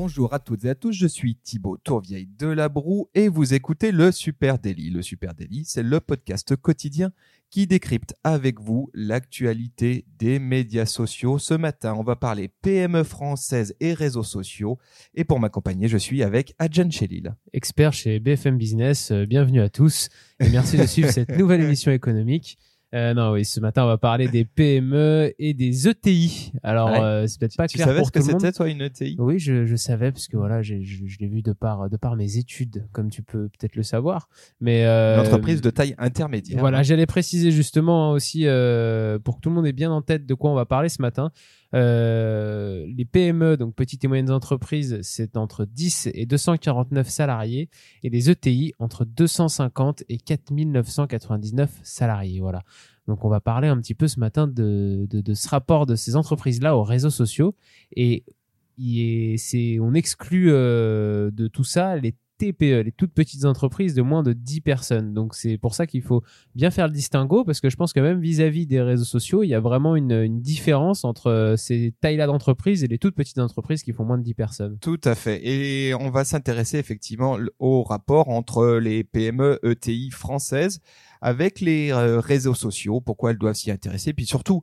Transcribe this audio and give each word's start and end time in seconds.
Bonjour 0.00 0.32
à 0.32 0.38
toutes 0.38 0.64
et 0.64 0.70
à 0.70 0.76
tous, 0.76 0.92
je 0.92 1.08
suis 1.08 1.34
Thibaut 1.34 1.76
Tourvieille 1.76 2.28
de 2.38 2.46
La 2.46 2.68
Broue 2.68 3.10
et 3.16 3.26
vous 3.28 3.52
écoutez 3.52 3.90
le 3.90 4.12
Super 4.12 4.60
Daily. 4.60 4.90
Le 4.90 5.02
Super 5.02 5.34
Daily, 5.34 5.64
c'est 5.64 5.82
le 5.82 5.98
podcast 5.98 6.54
quotidien 6.54 7.10
qui 7.50 7.66
décrypte 7.66 8.14
avec 8.22 8.60
vous 8.60 8.92
l'actualité 8.94 10.06
des 10.16 10.38
médias 10.38 10.86
sociaux. 10.86 11.40
Ce 11.40 11.54
matin, 11.54 11.96
on 11.98 12.04
va 12.04 12.14
parler 12.14 12.46
PME 12.62 13.02
françaises 13.02 13.74
et 13.80 13.92
réseaux 13.92 14.22
sociaux. 14.22 14.78
Et 15.14 15.24
pour 15.24 15.40
m'accompagner, 15.40 15.88
je 15.88 15.98
suis 15.98 16.22
avec 16.22 16.54
Adjan 16.60 16.92
Chelil. 16.92 17.34
Expert 17.52 17.92
chez 17.92 18.20
BFM 18.20 18.56
Business, 18.56 19.10
euh, 19.10 19.26
bienvenue 19.26 19.62
à 19.62 19.68
tous 19.68 20.10
et 20.38 20.48
merci 20.48 20.76
de 20.76 20.86
suivre 20.86 21.10
cette 21.12 21.36
nouvelle 21.36 21.62
émission 21.62 21.90
économique. 21.90 22.56
Euh, 22.94 23.12
non, 23.12 23.32
oui, 23.32 23.44
ce 23.44 23.60
matin, 23.60 23.84
on 23.84 23.86
va 23.86 23.98
parler 23.98 24.28
des 24.28 24.46
PME 24.46 25.34
et 25.38 25.52
des 25.52 25.88
ETI. 25.88 26.52
Alors, 26.62 26.88
Ouais. 26.90 27.00
euh, 27.00 27.26
c'est 27.26 27.38
peut-être 27.38 27.56
pas 27.56 27.68
tu 27.68 27.76
clair 27.76 27.86
savais 27.88 27.98
pour 27.98 28.06
ce 28.06 28.12
que 28.12 28.18
tout 28.20 28.26
le 28.26 28.32
monde. 28.32 28.40
c'était, 28.40 28.52
toi, 28.52 28.66
une 28.68 28.80
ETI 28.80 29.14
Oui, 29.18 29.38
je, 29.38 29.66
je 29.66 29.76
savais, 29.76 30.10
parce 30.10 30.26
que 30.26 30.38
voilà, 30.38 30.62
j'ai- 30.62 30.82
je, 30.82 31.04
je 31.06 31.18
l'ai 31.18 31.26
vu 31.26 31.42
de 31.42 31.52
par, 31.52 31.90
de 31.90 31.96
par 31.98 32.16
mes 32.16 32.38
études, 32.38 32.86
comme 32.92 33.10
tu 33.10 33.22
peux 33.22 33.50
peut-être 33.50 33.76
le 33.76 33.82
savoir. 33.82 34.30
Mais, 34.62 34.86
euh, 34.86 35.16
Une 35.20 35.26
entreprise 35.26 35.60
de 35.60 35.68
taille 35.68 35.94
intermédiaire. 35.98 36.60
Voilà, 36.60 36.82
j'allais 36.82 37.04
préciser 37.04 37.50
justement 37.50 38.12
aussi, 38.12 38.46
euh, 38.46 39.18
pour 39.18 39.36
que 39.36 39.40
tout 39.42 39.50
le 39.50 39.56
monde 39.56 39.66
ait 39.66 39.72
bien 39.72 39.90
en 39.92 40.00
tête 40.00 40.24
de 40.24 40.32
quoi 40.32 40.50
on 40.50 40.54
va 40.54 40.64
parler 40.64 40.88
ce 40.88 41.02
matin. 41.02 41.30
Euh, 41.74 42.86
les 42.86 43.04
PME, 43.04 43.56
donc 43.56 43.74
petites 43.74 44.04
et 44.04 44.08
moyennes 44.08 44.30
entreprises, 44.30 44.98
c'est 45.02 45.36
entre 45.36 45.64
10 45.64 46.08
et 46.14 46.26
249 46.26 47.08
salariés, 47.08 47.68
et 48.02 48.10
les 48.10 48.30
ETI 48.30 48.74
entre 48.78 49.04
250 49.04 50.04
et 50.08 50.18
4999 50.18 51.70
salariés. 51.82 52.40
Voilà. 52.40 52.62
Donc 53.06 53.24
on 53.24 53.28
va 53.28 53.40
parler 53.40 53.68
un 53.68 53.78
petit 53.78 53.94
peu 53.94 54.08
ce 54.08 54.20
matin 54.20 54.46
de, 54.46 55.06
de, 55.08 55.20
de 55.20 55.34
ce 55.34 55.48
rapport 55.48 55.86
de 55.86 55.94
ces 55.94 56.16
entreprises-là 56.16 56.76
aux 56.76 56.84
réseaux 56.84 57.10
sociaux, 57.10 57.54
et 57.94 58.24
c'est, 59.36 59.78
on 59.80 59.94
exclut 59.94 60.52
euh, 60.52 61.30
de 61.32 61.48
tout 61.48 61.64
ça 61.64 61.96
les 61.96 62.14
TPE, 62.38 62.82
les 62.84 62.92
toutes 62.92 63.12
petites 63.12 63.44
entreprises 63.44 63.94
de 63.94 64.02
moins 64.02 64.22
de 64.22 64.32
10 64.32 64.60
personnes. 64.60 65.12
Donc 65.12 65.34
c'est 65.34 65.58
pour 65.58 65.74
ça 65.74 65.86
qu'il 65.86 66.02
faut 66.02 66.22
bien 66.54 66.70
faire 66.70 66.86
le 66.86 66.92
distinguo 66.92 67.44
parce 67.44 67.60
que 67.60 67.68
je 67.68 67.76
pense 67.76 67.92
que 67.92 68.00
même 68.00 68.20
vis-à-vis 68.20 68.66
des 68.66 68.80
réseaux 68.80 69.04
sociaux, 69.04 69.42
il 69.42 69.48
y 69.48 69.54
a 69.54 69.60
vraiment 69.60 69.96
une, 69.96 70.12
une 70.12 70.40
différence 70.40 71.04
entre 71.04 71.26
euh, 71.28 71.56
ces 71.56 71.94
tailles-là 72.00 72.26
d'entreprises 72.26 72.84
et 72.84 72.86
les 72.86 72.98
toutes 72.98 73.14
petites 73.14 73.38
entreprises 73.38 73.82
qui 73.82 73.92
font 73.92 74.04
moins 74.04 74.18
de 74.18 74.22
10 74.22 74.34
personnes. 74.34 74.78
Tout 74.80 75.00
à 75.04 75.14
fait. 75.14 75.40
Et 75.46 75.94
on 75.94 76.10
va 76.10 76.24
s'intéresser 76.24 76.78
effectivement 76.78 77.38
au 77.58 77.82
rapport 77.82 78.28
entre 78.28 78.78
les 78.78 79.04
PME 79.04 79.58
ETI 79.62 80.10
françaises 80.10 80.80
avec 81.20 81.60
les 81.60 81.92
euh, 81.92 82.20
réseaux 82.20 82.54
sociaux, 82.54 83.00
pourquoi 83.00 83.32
elles 83.32 83.38
doivent 83.38 83.54
s'y 83.54 83.70
intéresser, 83.70 84.12
puis 84.12 84.26
surtout 84.26 84.62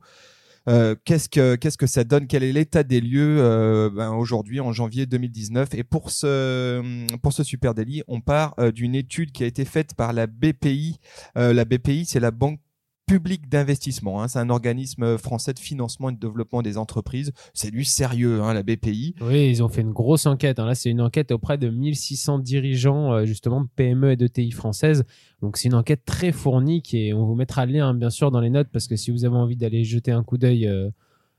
qu'est-ce 0.66 1.28
que 1.28 1.54
qu'est-ce 1.54 1.78
que 1.78 1.86
ça 1.86 2.04
donne, 2.04 2.26
quel 2.26 2.42
est 2.42 2.52
l'état 2.52 2.82
des 2.82 3.00
lieux 3.00 3.38
euh, 3.40 3.90
ben, 3.90 4.12
aujourd'hui 4.12 4.60
en 4.60 4.72
janvier 4.72 5.06
2019. 5.06 5.74
Et 5.74 5.84
pour 5.84 6.10
ce 6.10 7.06
pour 7.18 7.32
ce 7.32 7.42
super 7.42 7.74
délit, 7.74 8.02
on 8.08 8.20
part 8.20 8.54
euh, 8.58 8.72
d'une 8.72 8.94
étude 8.94 9.32
qui 9.32 9.44
a 9.44 9.46
été 9.46 9.64
faite 9.64 9.94
par 9.94 10.12
la 10.12 10.26
BPI. 10.26 10.98
Euh, 11.36 11.52
la 11.52 11.64
BPI, 11.64 12.04
c'est 12.06 12.20
la 12.20 12.30
Banque 12.30 12.60
publique 13.06 13.48
d'investissement. 13.48 14.20
Hein. 14.20 14.28
C'est 14.28 14.40
un 14.40 14.50
organisme 14.50 15.16
français 15.16 15.54
de 15.54 15.60
financement 15.60 16.10
et 16.10 16.12
de 16.12 16.18
développement 16.18 16.60
des 16.60 16.76
entreprises. 16.76 17.32
C'est 17.54 17.70
du 17.70 17.84
sérieux, 17.84 18.42
hein, 18.42 18.52
la 18.52 18.64
BPI. 18.64 19.14
Oui, 19.20 19.48
ils 19.48 19.62
ont 19.62 19.68
fait 19.68 19.82
une 19.82 19.92
grosse 19.92 20.26
enquête. 20.26 20.58
hein. 20.58 20.66
Là, 20.66 20.74
c'est 20.74 20.90
une 20.90 21.00
enquête 21.00 21.30
auprès 21.30 21.56
de 21.56 21.68
1600 21.70 22.40
dirigeants 22.40 23.12
euh, 23.12 23.24
justement 23.24 23.60
de 23.60 23.68
PME 23.76 24.10
et 24.12 24.16
de 24.16 24.26
TI 24.26 24.50
françaises. 24.50 25.04
Donc 25.40 25.56
c'est 25.56 25.68
une 25.68 25.74
enquête 25.74 26.04
très 26.04 26.32
fournie 26.32 26.82
est, 26.92 27.12
on 27.12 27.24
vous 27.24 27.34
mettra 27.36 27.64
le 27.64 27.72
lien 27.72 27.94
bien 27.94 28.10
sûr 28.10 28.30
dans 28.30 28.40
les 28.40 28.50
notes 28.50 28.68
parce 28.72 28.88
que 28.88 28.96
si 28.96 29.10
vous 29.10 29.24
avez 29.24 29.36
envie 29.36 29.56
d'aller 29.56 29.84
jeter 29.84 30.10
un 30.10 30.24
coup 30.24 30.38
d'œil 30.38 30.66
euh, 30.66 30.90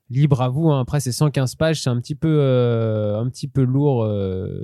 libre 0.09 0.41
à 0.41 0.49
vous. 0.49 0.69
hein. 0.69 0.81
Après 0.81 0.99
c'est 0.99 1.11
115 1.11 1.55
pages, 1.55 1.81
c'est 1.81 1.89
un 1.89 1.99
petit 1.99 2.15
peu 2.15 2.39
un 2.39 3.27
petit 3.29 3.47
peu 3.47 3.63
lourd 3.63 4.03
euh, 4.03 4.63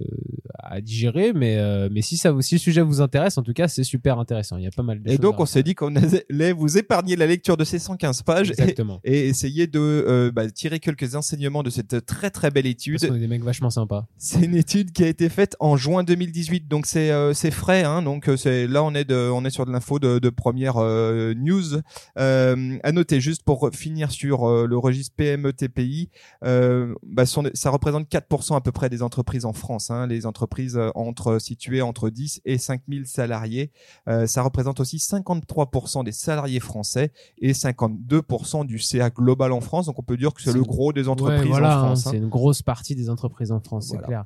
à 0.60 0.82
digérer, 0.82 1.34
mais 1.34 1.58
euh, 1.58 1.90
mais 1.92 2.02
si 2.02 2.18
ça 2.18 2.34
si 2.40 2.56
le 2.56 2.60
sujet 2.60 2.82
vous 2.82 3.02
intéresse, 3.02 3.38
en 3.38 3.44
tout 3.44 3.54
cas 3.54 3.68
c'est 3.68 3.84
super 3.84 4.20
intéressant. 4.20 4.58
Il 4.58 4.64
y 4.64 4.68
a 4.68 4.72
pas 4.72 4.84
mal 4.84 5.02
de 5.02 5.08
Et 5.10 5.14
choses 5.14 5.20
donc, 5.20 5.40
on 5.40 5.46
s'est 5.46 5.64
dit 5.64 5.76
qu'on 5.76 5.94
allait 5.96 6.52
vous 6.54 6.78
épargner 6.78 7.16
la 7.16 7.26
lecture 7.28 7.58
de 7.58 7.64
ces 7.64 7.80
115 7.80 8.22
pages 8.24 8.50
et, 8.50 8.54
Exactement. 8.54 9.00
et 9.04 9.28
essayer 9.28 9.68
de 9.68 9.80
euh, 9.80 10.32
bah, 10.32 10.50
tirer 10.50 10.80
quelques 10.80 11.16
enseignements 11.16 11.64
de 11.64 11.70
cette 11.70 12.06
très 12.06 12.30
très 12.30 12.52
belle 12.52 12.66
étude. 12.66 13.00
Parce 13.02 13.14
est 13.16 13.20
des 13.20 13.28
mecs 13.28 13.44
vachement 13.44 13.70
sympas. 13.70 14.06
C'est 14.18 14.42
une 14.44 14.56
étude 14.56 14.92
qui 14.92 15.04
a 15.04 15.08
été 15.08 15.30
faite 15.30 15.56
en 15.60 15.78
juin 15.78 16.04
2018, 16.04 16.68
donc 16.68 16.86
c'est 16.86 17.12
euh, 17.12 17.34
c'est 17.34 17.52
frais. 17.52 17.84
Hein, 17.84 18.02
donc 18.02 18.28
euh, 18.30 18.38
c'est 18.38 18.68
là 18.68 18.84
on 18.84 18.94
est 18.94 19.06
de 19.06 19.30
on 19.34 19.44
est 19.46 19.50
sur 19.50 19.66
de 19.66 19.72
l'info 19.72 20.00
de, 20.00 20.20
de 20.20 20.30
première 20.30 20.78
euh, 20.78 21.34
news. 21.36 21.82
Euh, 22.18 22.78
à 22.84 22.92
noter 22.92 23.20
juste 23.22 23.44
pour 23.44 23.70
finir 23.74 24.12
sur 24.12 24.48
euh, 24.48 24.66
le 24.68 24.78
registre 24.78 25.16
PME 25.34 25.54
TPI, 25.54 26.10
euh, 26.44 26.94
bah, 27.04 27.26
ça 27.26 27.70
représente 27.70 28.08
4% 28.10 28.56
à 28.56 28.62
peu 28.62 28.72
près 28.72 28.90
des 28.90 29.02
entreprises 29.02 29.46
en 29.46 29.54
France. 29.54 29.92
Hein, 29.92 30.08
les 30.08 30.26
entreprises 30.26 30.78
euh, 30.78 30.90
entre 30.96 31.40
situées 31.40 31.82
entre 31.82 32.10
10 32.10 32.42
et 32.46 32.58
5000 32.58 33.08
salariés. 33.08 33.72
Euh, 34.08 34.28
ça 34.28 34.42
représente 34.42 34.80
aussi 34.80 34.98
53% 34.98 36.04
des 36.04 36.12
salariés 36.12 36.60
français 36.60 37.12
et 37.40 37.54
52% 37.54 38.66
du 38.66 38.80
CA 38.80 39.10
global 39.10 39.52
en 39.52 39.62
France. 39.62 39.88
Donc 39.88 40.00
on 40.00 40.04
peut 40.04 40.18
dire 40.18 40.34
que 40.34 40.42
c'est 40.42 40.54
le 40.54 40.64
gros 40.64 40.94
des 40.94 41.08
entreprises 41.08 41.42
Ouais, 41.42 41.48
voilà, 41.48 41.80
en 41.82 41.86
France. 41.86 42.08
hein, 42.08 42.10
hein. 42.10 42.12
C'est 42.12 42.18
une 42.18 42.30
grosse 42.30 42.62
partie 42.62 42.96
des 42.96 43.10
entreprises 43.10 43.52
en 43.52 43.60
France, 43.60 43.88
Voilà. 43.88 44.02
c'est 44.02 44.08
clair. 44.08 44.26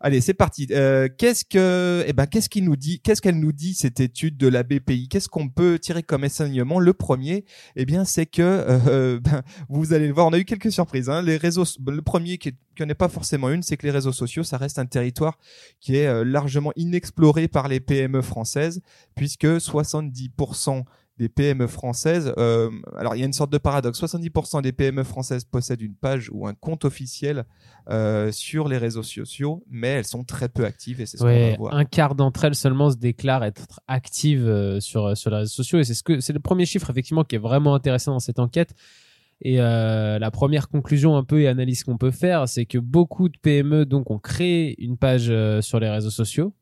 Allez, 0.00 0.20
c'est 0.20 0.34
parti. 0.34 0.66
Euh, 0.70 1.08
qu'est-ce 1.16 1.44
que, 1.44 2.04
eh 2.06 2.12
ben, 2.12 2.26
qu'est-ce 2.26 2.48
qu'il 2.48 2.64
nous 2.64 2.76
dit 2.76 3.00
Qu'est-ce 3.00 3.22
qu'elle 3.22 3.38
nous 3.38 3.52
dit 3.52 3.74
cette 3.74 4.00
étude 4.00 4.36
de 4.36 4.48
la 4.48 4.62
BPI 4.62 5.08
Qu'est-ce 5.08 5.28
qu'on 5.28 5.48
peut 5.48 5.78
tirer 5.78 6.02
comme 6.02 6.24
enseignement? 6.24 6.78
Le 6.80 6.92
premier, 6.92 7.44
eh 7.76 7.84
bien, 7.84 8.04
c'est 8.04 8.26
que, 8.26 8.42
euh, 8.42 9.20
ben, 9.20 9.42
vous 9.68 9.92
allez 9.92 10.06
le 10.08 10.12
voir, 10.14 10.26
on 10.26 10.32
a 10.32 10.38
eu 10.38 10.44
quelques 10.44 10.72
surprises. 10.72 11.08
Hein. 11.08 11.22
Les 11.22 11.36
réseaux, 11.36 11.64
le 11.86 12.02
premier 12.02 12.38
qui, 12.38 12.48
est- 12.50 12.56
qui 12.76 12.82
en 12.82 12.88
est 12.88 12.94
pas 12.94 13.08
forcément 13.08 13.50
une, 13.50 13.62
c'est 13.62 13.76
que 13.76 13.86
les 13.86 13.92
réseaux 13.92 14.12
sociaux, 14.12 14.42
ça 14.42 14.56
reste 14.56 14.78
un 14.78 14.86
territoire 14.86 15.38
qui 15.80 15.96
est 15.96 16.06
euh, 16.06 16.24
largement 16.24 16.72
inexploré 16.76 17.46
par 17.48 17.68
les 17.68 17.80
PME 17.80 18.22
françaises, 18.22 18.80
puisque 19.14 19.46
70% 19.46 20.84
des 21.18 21.28
PME 21.28 21.66
françaises, 21.66 22.32
euh, 22.38 22.70
alors 22.96 23.14
il 23.14 23.18
y 23.18 23.22
a 23.22 23.26
une 23.26 23.32
sorte 23.32 23.52
de 23.52 23.58
paradoxe, 23.58 24.02
70% 24.02 24.62
des 24.62 24.72
PME 24.72 25.04
françaises 25.04 25.44
possèdent 25.44 25.82
une 25.82 25.94
page 25.94 26.30
ou 26.32 26.46
un 26.46 26.54
compte 26.54 26.84
officiel 26.84 27.44
euh, 27.90 28.32
sur 28.32 28.66
les 28.66 28.78
réseaux 28.78 29.02
sociaux, 29.02 29.62
mais 29.68 29.88
elles 29.88 30.06
sont 30.06 30.24
très 30.24 30.48
peu 30.48 30.64
actives 30.64 31.00
et 31.00 31.06
c'est 31.06 31.18
ce 31.18 31.22
qu'on 31.22 31.28
va 31.28 31.56
voir. 31.56 31.74
un 31.74 31.84
quart 31.84 32.14
d'entre 32.14 32.44
elles 32.44 32.54
seulement 32.54 32.90
se 32.90 32.96
déclarent 32.96 33.44
être 33.44 33.80
actives 33.88 34.46
euh, 34.46 34.80
sur 34.80 35.16
sur 35.16 35.30
les 35.30 35.38
réseaux 35.38 35.52
sociaux 35.52 35.80
et 35.80 35.84
c'est 35.84 35.94
ce 35.94 36.02
que 36.02 36.20
c'est 36.20 36.32
le 36.32 36.40
premier 36.40 36.64
chiffre 36.64 36.88
effectivement 36.88 37.24
qui 37.24 37.36
est 37.36 37.40
vraiment 37.40 37.74
intéressant 37.74 38.12
dans 38.12 38.20
cette 38.20 38.38
enquête. 38.38 38.74
Et 39.44 39.56
la 39.56 40.30
première 40.30 40.68
conclusion 40.68 41.16
un 41.16 41.24
peu 41.24 41.40
et 41.40 41.48
analyse 41.48 41.82
qu'on 41.82 41.98
peut 41.98 42.12
faire, 42.12 42.48
c'est 42.48 42.64
que 42.64 42.78
beaucoup 42.78 43.28
de 43.28 43.36
PME 43.36 43.86
donc 43.86 44.12
ont 44.12 44.20
créé 44.20 44.80
une 44.80 44.96
page 44.96 45.32
sur 45.62 45.80
les 45.80 45.90
réseaux 45.90 46.10
sociaux 46.10 46.54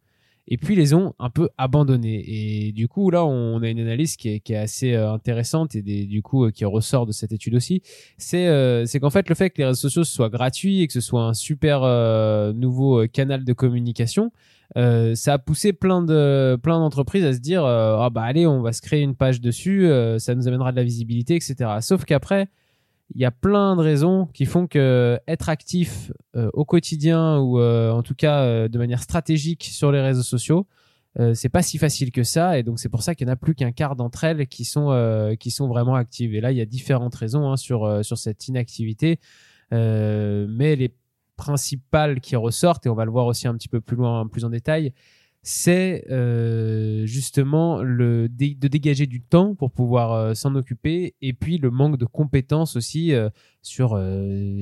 et 0.51 0.57
puis 0.57 0.75
les 0.75 0.93
ont 0.95 1.15
un 1.19 1.31
peu 1.31 1.49
abandonnés. 1.57 2.25
Et 2.27 2.73
du 2.73 2.89
coup 2.89 3.11
là, 3.11 3.25
on 3.25 3.63
a 3.63 3.69
une 3.69 3.79
analyse 3.79 4.17
qui 4.17 4.29
est, 4.29 4.41
qui 4.41 4.53
est 4.53 4.57
assez 4.59 4.95
euh, 4.95 5.13
intéressante 5.13 5.77
et 5.77 5.83
des, 5.83 6.05
du 6.05 6.23
coup 6.23 6.45
euh, 6.45 6.51
qui 6.51 6.65
ressort 6.65 7.07
de 7.07 7.13
cette 7.13 7.33
étude 7.33 7.55
aussi. 7.55 7.83
C'est 8.19 8.49
euh, 8.49 8.85
qu'en 9.01 9.11
fait 9.11 9.29
le 9.29 9.35
fait 9.37 9.51
que 9.51 9.59
les 9.59 9.67
réseaux 9.67 9.89
sociaux 9.89 10.05
soient 10.05 10.29
gratuits 10.29 10.83
et 10.83 10.87
que 10.89 10.93
ce 10.93 11.01
soit 11.01 11.23
un 11.23 11.35
super 11.35 11.83
euh, 11.85 12.53
nouveau 12.53 13.03
euh, 13.03 13.07
canal 13.07 13.45
de 13.45 13.53
communication, 13.53 14.33
euh, 14.77 15.15
ça 15.15 15.35
a 15.35 15.39
poussé 15.39 15.73
plein 15.73 16.03
de 16.03 16.59
plein 16.63 16.79
d'entreprises 16.79 17.25
à 17.25 17.33
se 17.33 17.39
dire 17.39 17.65
ah 17.65 18.09
bah 18.11 18.23
allez 18.23 18.47
on 18.47 18.63
va 18.63 18.73
se 18.73 18.81
créer 18.81 19.01
une 19.01 19.17
page 19.17 19.41
dessus 19.41 19.91
ça 20.19 20.37
nous 20.37 20.47
amènera 20.47 20.71
de 20.71 20.77
la 20.77 20.85
visibilité 20.85 21.35
etc 21.35 21.79
sauf 21.81 22.05
qu'après 22.05 22.49
il 23.15 23.21
y 23.21 23.25
a 23.25 23.31
plein 23.31 23.77
de 23.77 23.83
raisons 23.83 24.27
qui 24.33 24.47
font 24.47 24.67
que 24.67 25.19
être 25.27 25.49
actif 25.49 26.13
euh, 26.37 26.51
au 26.53 26.65
quotidien 26.65 27.39
ou 27.39 27.59
euh, 27.59 27.91
en 27.91 28.03
tout 28.03 28.15
cas 28.15 28.43
euh, 28.43 28.69
de 28.69 28.79
manière 28.79 29.03
stratégique 29.03 29.65
sur 29.65 29.91
les 29.93 30.01
réseaux 30.01 30.23
sociaux 30.23 30.67
euh, 31.19 31.35
c'est 31.35 31.49
pas 31.49 31.63
si 31.63 31.79
facile 31.79 32.13
que 32.13 32.23
ça. 32.23 32.59
Et 32.59 32.63
donc 32.63 32.79
c'est 32.79 32.89
pour 32.89 33.03
ça 33.03 33.15
qu'il 33.15 33.27
y 33.27 33.31
en 33.31 33.33
a 33.33 33.37
plus 33.37 33.55
qu'un 33.55 33.73
quart 33.73 33.97
d'entre 33.97 34.25
elles 34.25 34.47
qui 34.47 34.65
sont 34.65 34.91
euh, 34.91 35.35
qui 35.35 35.51
sont 35.51 35.67
vraiment 35.67 35.95
actives. 35.95 36.35
Et 36.35 36.41
là 36.41 36.53
il 36.53 36.59
y 36.59 36.61
a 36.61 36.67
différentes 36.67 37.15
raisons 37.15 37.51
hein, 37.51 37.57
sur 37.57 37.85
euh, 37.85 38.03
sur 38.03 38.19
cette 38.19 38.47
inactivité. 38.49 39.19
Euh, 39.73 40.47
mais 40.49 40.77
les 40.77 40.95
principales 41.37 42.21
qui 42.21 42.37
ressortent, 42.37 42.87
et 42.87 42.89
on 42.89 42.95
va 42.95 43.05
le 43.05 43.11
voir 43.11 43.27
aussi 43.27 43.49
un 43.49 43.55
petit 43.55 43.69
peu 43.69 43.81
plus 43.81 43.97
loin, 43.97 44.27
plus 44.27 44.45
en 44.45 44.51
détail, 44.51 44.93
c'est 45.43 46.05
euh, 46.11 47.07
justement 47.07 47.83
le 47.83 48.29
de 48.29 48.69
dégager 48.69 49.07
du 49.07 49.23
temps 49.23 49.55
pour 49.55 49.71
pouvoir 49.71 50.13
euh, 50.13 50.35
s'en 50.35 50.55
occuper, 50.55 51.15
et 51.23 51.33
puis 51.33 51.57
le 51.57 51.71
manque 51.71 51.97
de 51.97 52.05
compétences 52.05 52.77
aussi 52.77 53.15
euh, 53.15 53.31
sur. 53.63 53.99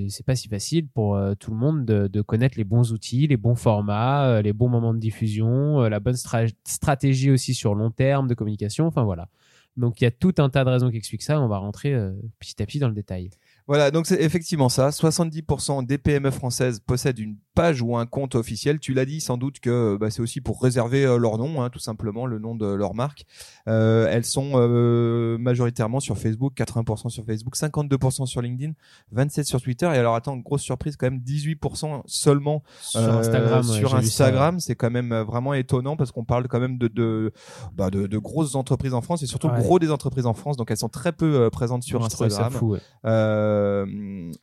c'est 0.08 0.24
pas 0.24 0.36
si 0.36 0.48
facile 0.48 0.88
pour 0.88 1.18
tout 1.38 1.50
le 1.50 1.56
monde 1.56 1.84
de, 1.84 2.22
connaître 2.22 2.56
les 2.58 2.64
bons 2.64 2.92
outils, 2.92 3.26
les 3.26 3.36
bons 3.36 3.54
formats, 3.54 4.42
les 4.42 4.52
bons 4.52 4.68
moments 4.68 4.94
de 4.94 4.98
diffusion, 4.98 5.80
la 5.82 6.00
bonne 6.00 6.14
stra- 6.14 6.52
stratégie 6.64 7.30
aussi 7.30 7.54
sur 7.54 7.74
long 7.74 7.90
terme 7.90 8.28
de 8.28 8.34
communication. 8.34 8.86
Enfin 8.86 9.04
voilà. 9.04 9.28
Donc 9.76 10.00
il 10.00 10.04
y 10.04 10.06
a 10.06 10.10
tout 10.10 10.34
un 10.38 10.48
tas 10.48 10.64
de 10.64 10.70
raisons 10.70 10.90
qui 10.90 10.96
expliquent 10.96 11.22
ça. 11.22 11.40
On 11.40 11.46
va 11.46 11.58
rentrer 11.58 11.94
petit 12.40 12.60
à 12.60 12.66
petit 12.66 12.80
dans 12.80 12.88
le 12.88 12.94
détail. 12.94 13.30
Voilà, 13.68 13.90
donc 13.90 14.06
c'est 14.06 14.20
effectivement 14.20 14.68
ça. 14.68 14.88
70% 14.88 15.86
des 15.86 15.98
PME 15.98 16.30
françaises 16.30 16.80
possèdent 16.80 17.18
une 17.18 17.36
page 17.58 17.82
ou 17.82 17.96
un 17.96 18.06
compte 18.06 18.36
officiel. 18.36 18.78
Tu 18.78 18.94
l'as 18.94 19.04
dit 19.04 19.20
sans 19.20 19.36
doute 19.36 19.58
que 19.58 19.96
bah, 19.96 20.10
c'est 20.10 20.22
aussi 20.22 20.40
pour 20.40 20.62
réserver 20.62 21.04
euh, 21.04 21.16
leur 21.16 21.38
nom, 21.38 21.60
hein, 21.60 21.70
tout 21.70 21.80
simplement 21.80 22.24
le 22.24 22.38
nom 22.38 22.54
de 22.54 22.66
leur 22.66 22.94
marque. 22.94 23.26
Euh, 23.66 24.06
elles 24.08 24.24
sont 24.24 24.52
euh, 24.54 25.38
majoritairement 25.38 25.98
sur 25.98 26.16
Facebook, 26.18 26.54
80% 26.56 27.08
sur 27.08 27.24
Facebook, 27.24 27.56
52% 27.56 28.26
sur 28.26 28.42
LinkedIn, 28.42 28.74
27% 29.12 29.42
sur 29.42 29.60
Twitter. 29.60 29.86
Et 29.86 29.98
alors 29.98 30.14
attends, 30.14 30.36
grosse 30.36 30.62
surprise 30.62 30.96
quand 30.96 31.06
même, 31.06 31.18
18% 31.18 32.02
seulement 32.06 32.62
sur 32.80 33.00
Instagram. 33.00 33.64
Euh, 33.68 33.72
sur 33.72 33.96
Instagram, 33.96 34.60
c'est 34.60 34.76
quand 34.76 34.90
même 34.90 35.12
vraiment 35.26 35.52
étonnant 35.52 35.96
parce 35.96 36.12
qu'on 36.12 36.24
parle 36.24 36.46
quand 36.46 36.60
même 36.60 36.78
de 36.78 36.86
de, 36.86 37.32
bah, 37.74 37.90
de, 37.90 38.06
de 38.06 38.18
grosses 38.18 38.54
entreprises 38.54 38.94
en 38.94 39.00
France 39.00 39.24
et 39.24 39.26
surtout 39.26 39.48
gros 39.48 39.80
des 39.80 39.90
entreprises 39.90 40.26
en 40.26 40.34
France. 40.34 40.56
Donc 40.56 40.70
elles 40.70 40.76
sont 40.76 40.88
très 40.88 41.10
peu 41.10 41.50
présentes 41.50 41.82
sur 41.82 42.04
Instagram. 42.04 42.52
Fou, 42.52 42.76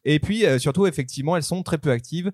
et 0.03 0.19
puis 0.19 0.43
surtout 0.59 0.85
effectivement, 0.85 1.37
elles 1.37 1.43
sont 1.43 1.63
très 1.63 1.77
peu 1.77 1.91
actives. 1.91 2.33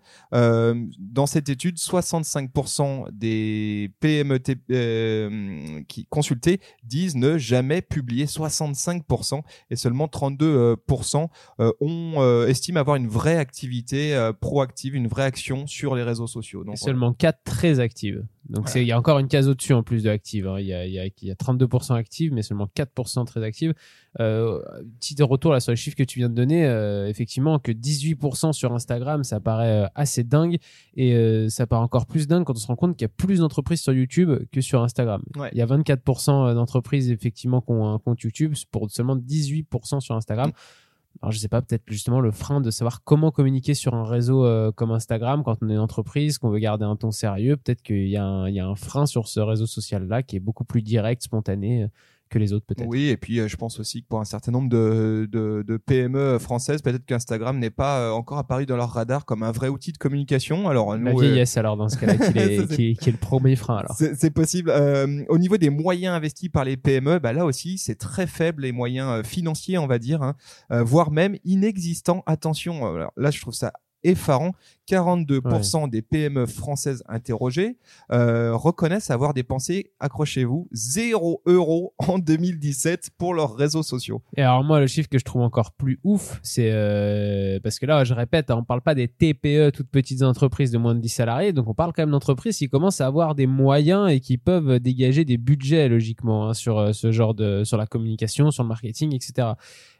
Dans 0.99 1.25
cette 1.25 1.49
étude, 1.49 1.77
65% 1.77 3.11
des 3.11 3.91
PME 3.99 4.39
euh, 4.71 5.81
qui 5.87 6.05
consultés 6.05 6.59
disent 6.83 7.15
ne 7.15 7.37
jamais 7.37 7.81
publier 7.81 8.25
65% 8.25 9.41
et 9.69 9.75
seulement 9.75 10.05
32% 10.05 11.27
euh, 11.59 11.71
ont 11.79 12.13
euh, 12.17 12.47
estiment 12.47 12.79
avoir 12.79 12.95
une 12.95 13.07
vraie 13.07 13.37
activité 13.37 14.31
proactive, 14.39 14.95
une 14.95 15.07
vraie 15.07 15.23
action 15.23 15.67
sur 15.67 15.95
les 15.95 16.03
réseaux 16.03 16.27
sociaux. 16.27 16.63
Donc, 16.63 16.75
et 16.75 16.77
seulement 16.77 17.13
4 17.13 17.39
très 17.43 17.79
actives. 17.79 18.25
Donc 18.49 18.69
il 18.75 18.83
y 18.83 18.91
a 18.91 18.97
encore 18.97 19.19
une 19.19 19.27
case 19.27 19.47
au-dessus 19.47 19.73
en 19.73 19.83
plus 19.83 20.03
de 20.03 20.09
actives. 20.09 20.47
Hein. 20.47 20.59
Il, 20.59 20.65
y 20.65 20.73
a, 20.73 20.85
y, 20.85 20.99
a, 20.99 21.05
y 21.05 21.31
a 21.31 21.35
32% 21.35 21.95
actives, 21.95 22.33
mais 22.33 22.41
seulement 22.41 22.69
4% 22.75 23.25
très 23.25 23.43
actives. 23.43 23.73
Euh, 24.19 24.61
petit 24.99 25.15
retour 25.23 25.53
là 25.53 25.61
sur 25.61 25.71
les 25.71 25.77
chiffres 25.77 25.95
que 25.95 26.03
tu 26.03 26.19
viens 26.19 26.29
de 26.29 26.35
donner, 26.35 26.65
euh, 26.65 27.07
effectivement 27.07 27.59
que 27.59 27.71
18% 27.71 28.51
sur 28.51 28.73
Instagram, 28.73 29.23
ça 29.23 29.39
paraît 29.39 29.83
euh, 29.83 29.87
assez 29.95 30.23
dingue 30.23 30.57
et 30.95 31.15
euh, 31.15 31.47
ça 31.49 31.65
paraît 31.65 31.83
encore 31.83 32.05
plus 32.05 32.27
dingue 32.27 32.43
quand 32.43 32.53
on 32.53 32.59
se 32.59 32.67
rend 32.67 32.75
compte 32.75 32.97
qu'il 32.97 33.05
y 33.05 33.11
a 33.11 33.13
plus 33.15 33.39
d'entreprises 33.39 33.81
sur 33.81 33.93
YouTube 33.93 34.31
que 34.51 34.59
sur 34.59 34.83
Instagram. 34.83 35.21
Il 35.53 35.57
y 35.57 35.61
a 35.61 35.65
24% 35.65 36.53
d'entreprises 36.53 37.09
effectivement 37.09 37.61
qui 37.61 37.71
ont 37.71 37.93
un 37.93 37.99
compte 37.99 38.21
YouTube 38.21 38.53
pour 38.71 38.89
seulement 38.91 39.15
18% 39.15 40.01
sur 40.01 40.15
Instagram 40.15 40.51
alors 41.21 41.31
je 41.31 41.37
sais 41.37 41.47
pas, 41.47 41.61
peut-être 41.61 41.83
justement 41.87 42.19
le 42.19 42.31
frein 42.31 42.61
de 42.61 42.71
savoir 42.71 43.03
comment 43.03 43.31
communiquer 43.31 43.73
sur 43.73 43.93
un 43.93 44.05
réseau 44.05 44.45
euh, 44.45 44.71
comme 44.71 44.91
Instagram 44.91 45.43
quand 45.43 45.57
on 45.61 45.69
est 45.69 45.73
une 45.73 45.79
entreprise, 45.79 46.37
qu'on 46.37 46.49
veut 46.49 46.59
garder 46.59 46.85
un 46.85 46.95
ton 46.95 47.11
sérieux. 47.11 47.57
Peut-être 47.57 47.81
qu'il 47.81 48.07
y, 48.07 48.11
y, 48.11 48.17
a 48.17 48.23
un 48.25 48.75
frein 48.75 49.05
sur 49.05 49.27
ce 49.27 49.39
réseau 49.39 49.67
social-là 49.67 50.23
qui 50.23 50.37
est 50.37 50.39
beaucoup 50.39 50.63
plus 50.63 50.81
direct, 50.81 51.21
spontané 51.21 51.87
que 52.31 52.39
les 52.39 52.53
autres 52.53 52.65
peut-être. 52.65 52.87
Oui, 52.87 53.09
et 53.09 53.17
puis 53.17 53.39
euh, 53.39 53.47
je 53.47 53.55
pense 53.57 53.79
aussi 53.79 54.01
que 54.01 54.07
pour 54.07 54.19
un 54.19 54.25
certain 54.25 54.51
nombre 54.51 54.69
de, 54.69 55.27
de, 55.31 55.63
de 55.67 55.77
PME 55.77 56.39
françaises, 56.39 56.81
peut-être 56.81 57.05
qu'Instagram 57.05 57.59
n'est 57.59 57.69
pas 57.69 57.99
euh, 57.99 58.11
encore 58.11 58.39
apparu 58.39 58.65
dans 58.65 58.77
leur 58.77 58.89
radar 58.89 59.25
comme 59.25 59.43
un 59.43 59.51
vrai 59.51 59.67
outil 59.67 59.91
de 59.91 59.97
communication. 59.97 60.67
Alors 60.67 60.97
la 60.97 61.13
vieillesse 61.13 61.57
alors 61.57 61.77
dans 61.77 61.89
ce 61.89 61.97
cas-là 61.97 62.15
qui, 62.17 62.23
est, 62.39 62.67
qui, 62.67 62.93
qui, 62.95 63.09
est, 63.09 63.11
le 63.11 63.17
premier 63.17 63.55
frein 63.55 63.77
alors. 63.77 63.95
C'est 63.95 64.31
possible. 64.31 64.71
Euh, 64.73 65.23
au 65.29 65.37
niveau 65.37 65.57
des 65.57 65.69
moyens 65.69 66.15
investis 66.15 66.49
par 66.49 66.63
les 66.63 66.77
PME, 66.77 67.19
bah 67.19 67.33
là 67.33 67.45
aussi 67.45 67.77
c'est 67.77 67.95
très 67.95 68.25
faible 68.25 68.63
les 68.63 68.71
moyens 68.71 69.23
financiers 69.25 69.77
on 69.77 69.87
va 69.87 69.99
dire, 69.99 70.23
hein, 70.23 70.35
voire 70.69 71.11
même 71.11 71.35
inexistants. 71.43 72.23
Attention, 72.25 72.85
alors 72.95 73.11
là 73.17 73.29
je 73.29 73.41
trouve 73.41 73.53
ça 73.53 73.73
effarant. 74.03 74.53
42% 74.91 75.89
des 75.89 76.01
PME 76.01 76.45
françaises 76.45 77.01
interrogées 77.07 77.77
euh, 78.11 78.55
reconnaissent 78.55 79.09
avoir 79.09 79.33
dépensé, 79.33 79.93
accrochez-vous, 80.01 80.67
0 80.73 81.41
euros 81.45 81.93
en 82.07 82.19
2017 82.19 83.11
pour 83.17 83.33
leurs 83.33 83.55
réseaux 83.55 83.83
sociaux. 83.83 84.21
Et 84.35 84.41
alors 84.41 84.63
moi, 84.63 84.81
le 84.81 84.87
chiffre 84.87 85.07
que 85.07 85.17
je 85.17 85.23
trouve 85.23 85.43
encore 85.43 85.71
plus 85.71 85.99
ouf, 86.03 86.39
c'est 86.43 86.71
euh, 86.71 87.59
parce 87.63 87.79
que 87.79 87.85
là, 87.85 88.03
je 88.03 88.13
répète, 88.13 88.51
on 88.51 88.65
parle 88.65 88.81
pas 88.81 88.95
des 88.95 89.07
TPE, 89.07 89.71
toutes 89.71 89.89
petites 89.89 90.23
entreprises 90.23 90.71
de 90.71 90.77
moins 90.77 90.95
de 90.95 90.99
10 90.99 91.09
salariés, 91.09 91.53
donc 91.53 91.69
on 91.69 91.73
parle 91.73 91.93
quand 91.93 92.01
même 92.01 92.11
d'entreprises 92.11 92.57
qui 92.57 92.67
commencent 92.67 93.01
à 93.01 93.07
avoir 93.07 93.33
des 93.33 93.47
moyens 93.47 94.11
et 94.11 94.19
qui 94.19 94.37
peuvent 94.37 94.79
dégager 94.79 95.23
des 95.23 95.37
budgets 95.37 95.87
logiquement 95.87 96.49
hein, 96.49 96.53
sur 96.53 96.77
euh, 96.79 96.91
ce 96.91 97.11
genre 97.11 97.33
de, 97.33 97.63
sur 97.63 97.77
la 97.77 97.85
communication, 97.85 98.51
sur 98.51 98.63
le 98.63 98.69
marketing, 98.69 99.15
etc. 99.15 99.49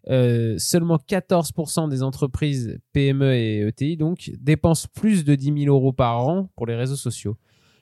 Euh, 0.10 0.58
seulement 0.58 0.98
14% 0.98 1.88
des 1.88 2.02
entreprises 2.02 2.80
PME 2.92 3.36
et 3.36 3.60
ETI 3.60 3.98
donc 3.98 4.32
dépensent 4.40 4.88
plus 4.96 5.24
de 5.24 5.36
10 5.36 5.66
000 5.66 5.76
euros 5.76 5.94
par 5.94 6.28
an 6.28 6.50
pour 6.56 6.66
les 6.66 6.76
réseaux 6.76 6.96
sociaux. 6.96 7.38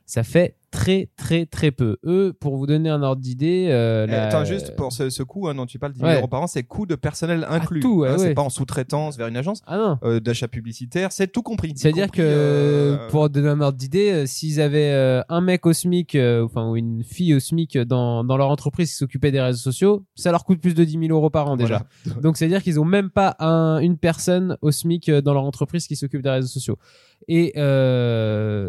Ça 0.05 0.23
fait 0.23 0.57
très 0.71 1.09
très 1.17 1.45
très 1.45 1.71
peu. 1.71 1.97
Eux, 2.05 2.33
pour 2.39 2.57
vous 2.57 2.67
donner 2.67 2.89
un 2.89 3.01
ordre 3.01 3.21
d'idée, 3.21 3.67
euh, 3.69 4.05
eh, 4.09 4.13
attends 4.13 4.45
juste 4.45 4.75
pour 4.75 4.91
ce, 4.91 5.09
ce 5.09 5.23
coût 5.23 5.47
hein, 5.47 5.55
dont 5.55 5.65
tu 5.65 5.79
parles, 5.79 5.93
10 5.93 5.99
000 5.99 6.11
euros 6.11 6.27
par 6.27 6.41
an, 6.41 6.47
c'est 6.47 6.63
coût 6.63 6.85
de 6.85 6.95
personnel 6.95 7.45
inclus. 7.49 7.79
tout, 7.79 8.05
hein, 8.07 8.17
C'est 8.17 8.33
pas 8.33 8.41
en 8.41 8.49
sous-traitance 8.49 9.17
vers 9.17 9.27
une 9.27 9.37
agence 9.37 9.61
ah, 9.67 9.97
euh, 10.03 10.19
d'achat 10.19 10.47
publicitaire, 10.47 11.11
c'est 11.11 11.27
tout 11.27 11.41
compris. 11.41 11.73
C'est-à-dire 11.75 12.11
que 12.11 12.21
euh, 12.21 13.09
pour 13.09 13.29
donner 13.29 13.49
un 13.49 13.61
ordre 13.61 13.77
d'idée, 13.77 14.11
euh, 14.11 14.25
s'ils 14.25 14.61
avaient 14.61 14.91
euh, 14.91 15.21
un 15.29 15.41
mec 15.41 15.65
au 15.65 15.73
SMIC, 15.73 16.17
enfin 16.43 16.69
ou 16.69 16.75
une 16.75 17.03
fille 17.03 17.33
au 17.33 17.39
SMIC 17.39 17.77
dans 17.79 18.23
dans 18.23 18.37
leur 18.37 18.49
entreprise 18.49 18.91
qui 18.91 18.97
s'occupait 18.97 19.31
des 19.31 19.41
réseaux 19.41 19.59
sociaux, 19.59 20.05
ça 20.15 20.31
leur 20.31 20.43
coûte 20.45 20.61
plus 20.61 20.75
de 20.75 20.83
10 20.83 20.99
000 21.07 21.11
euros 21.11 21.29
par 21.29 21.49
an 21.49 21.57
déjà. 21.57 21.83
Donc 22.21 22.37
c'est-à-dire 22.37 22.63
qu'ils 22.63 22.79
ont 22.79 22.85
même 22.85 23.09
pas 23.09 23.35
un, 23.39 23.79
une 23.79 23.97
personne 23.97 24.57
au 24.61 24.71
SMIC 24.71 25.09
dans 25.09 25.33
leur 25.33 25.43
entreprise 25.43 25.87
qui 25.87 25.95
s'occupe 25.95 26.21
des 26.21 26.29
réseaux 26.29 26.47
sociaux. 26.47 26.77
Et 27.27 27.53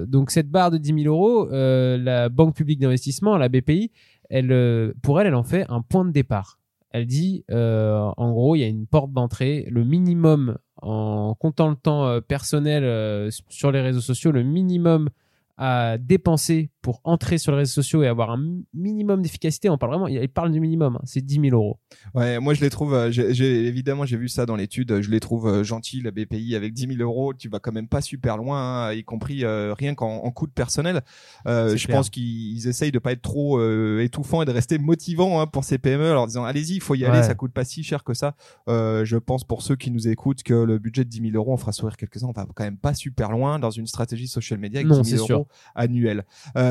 donc 0.07 0.31
cette 0.31 0.51
barre 0.51 0.71
de 0.71 0.79
10 0.79 1.03
000 1.03 1.15
euros. 1.15 1.49
Euh, 1.53 1.90
la 1.97 2.29
Banque 2.29 2.55
publique 2.55 2.81
d'investissement, 2.81 3.37
la 3.37 3.49
BPI, 3.49 3.91
elle, 4.29 4.53
euh, 4.53 4.93
pour 5.03 5.21
elle, 5.21 5.27
elle 5.27 5.35
en 5.35 5.43
fait 5.43 5.67
un 5.69 5.83
point 5.83 6.05
de 6.05 6.13
départ. 6.13 6.59
Elle 6.91 7.07
dit, 7.07 7.45
euh, 7.51 8.11
en 8.17 8.33
gros, 8.33 8.57
il 8.57 8.61
y 8.61 8.65
a 8.65 8.67
une 8.67 8.87
porte 8.87 9.13
d'entrée, 9.13 9.67
le 9.71 9.85
minimum 9.85 10.59
en 10.83 11.35
comptant 11.35 11.69
le 11.69 11.77
temps 11.77 12.07
euh, 12.07 12.21
personnel 12.21 13.31
sur 13.49 13.71
les 13.71 13.81
réseaux 13.81 14.01
sociaux, 14.01 14.33
le 14.33 14.43
minimum 14.43 15.11
à 15.57 15.99
dépenser 15.99 16.71
pour 16.83 17.01
entrer 17.05 17.39
sur 17.39 17.53
les 17.53 17.59
réseaux 17.59 17.73
sociaux 17.73 18.03
et 18.03 18.07
avoir 18.07 18.31
un 18.31 18.61
minimum 18.73 19.23
d'efficacité, 19.23 19.69
on 19.69 19.79
parle 19.79 19.93
vraiment, 19.93 20.09
il 20.09 20.29
parle 20.29 20.51
du 20.51 20.61
minimum, 20.61 20.97
hein, 20.97 21.03
c'est 21.05 21.21
10 21.21 21.41
000 21.51 21.57
euros. 21.57 21.79
Ouais, 22.15 22.39
moi 22.39 22.55
je 22.55 22.61
les 22.61 22.71
trouve, 22.71 22.95
euh, 22.95 23.11
j'ai, 23.11 23.67
évidemment 23.67 24.07
j'ai 24.07 24.17
vu 24.17 24.29
ça 24.29 24.47
dans 24.47 24.57
l'étude, 24.57 25.01
je 25.01 25.11
les 25.11 25.21
trouve 25.21 25.47
euh, 25.47 25.65
gentils, 25.65 26.01
la 26.01 26.11
BPI 26.11 26.55
avec 26.57 26.73
10 26.73 26.97
000 26.97 27.03
euros, 27.03 27.35
tu 27.35 27.49
vas 27.49 27.59
quand 27.59 27.73
même 27.73 27.89
pas 27.89 28.01
super 28.01 28.37
loin, 28.37 28.89
hein, 28.89 28.93
y 28.93 29.05
compris 29.05 29.45
euh, 29.45 29.75
rien 29.75 29.95
qu'en 29.95 30.21
en 30.25 30.31
coût 30.31 30.47
de 30.47 30.53
personnel. 30.53 31.03
je 31.47 31.87
pense 31.87 32.09
qu'ils 32.09 32.67
essayent 32.67 32.93
de 32.93 32.99
pas 32.99 33.13
être 33.13 33.23
trop 33.23 33.61
étouffants 34.01 34.43
et 34.43 34.45
de 34.47 34.53
rester 34.53 34.79
motivants 34.79 35.41
hein, 35.41 35.47
pour 35.47 35.65
ces 35.65 35.79
PME, 35.79 36.17
en 36.17 36.27
disant 36.27 36.45
allez-y, 36.45 36.77
il 36.77 36.81
faut 36.81 36.95
y 36.95 37.05
aller, 37.05 37.23
ça 37.23 37.35
coûte 37.35 37.53
pas 37.53 37.65
si 37.65 37.83
cher 37.83 38.05
que 38.05 38.15
ça. 38.15 38.35
je 38.69 39.17
pense 39.17 39.45
pour 39.45 39.63
ceux 39.63 39.77
qui 39.77 39.91
nous 39.91 40.09
écoutent 40.09 40.43
que 40.43 40.55
le 40.55 40.79
budget 40.79 41.05
de 41.05 41.11
10 41.11 41.31
000 41.33 41.37
euros, 41.37 41.53
on 41.53 41.57
fera 41.57 41.73
sourire 41.73 41.97
quelques-uns, 41.97 42.29
on 42.29 42.33
va 42.33 42.47
quand 42.55 42.65
même 42.65 42.79
pas 42.79 42.95
super 42.95 43.31
loin 43.31 43.59
dans 43.59 43.71
une 43.71 43.87
stratégie 43.87 44.29
social 44.29 44.59
media 44.59 44.81
avec 44.81 44.91
10 44.91 45.17
000 45.17 45.27
euros 45.31 45.49
annuels. 45.75 46.25
Euh, 46.57 46.70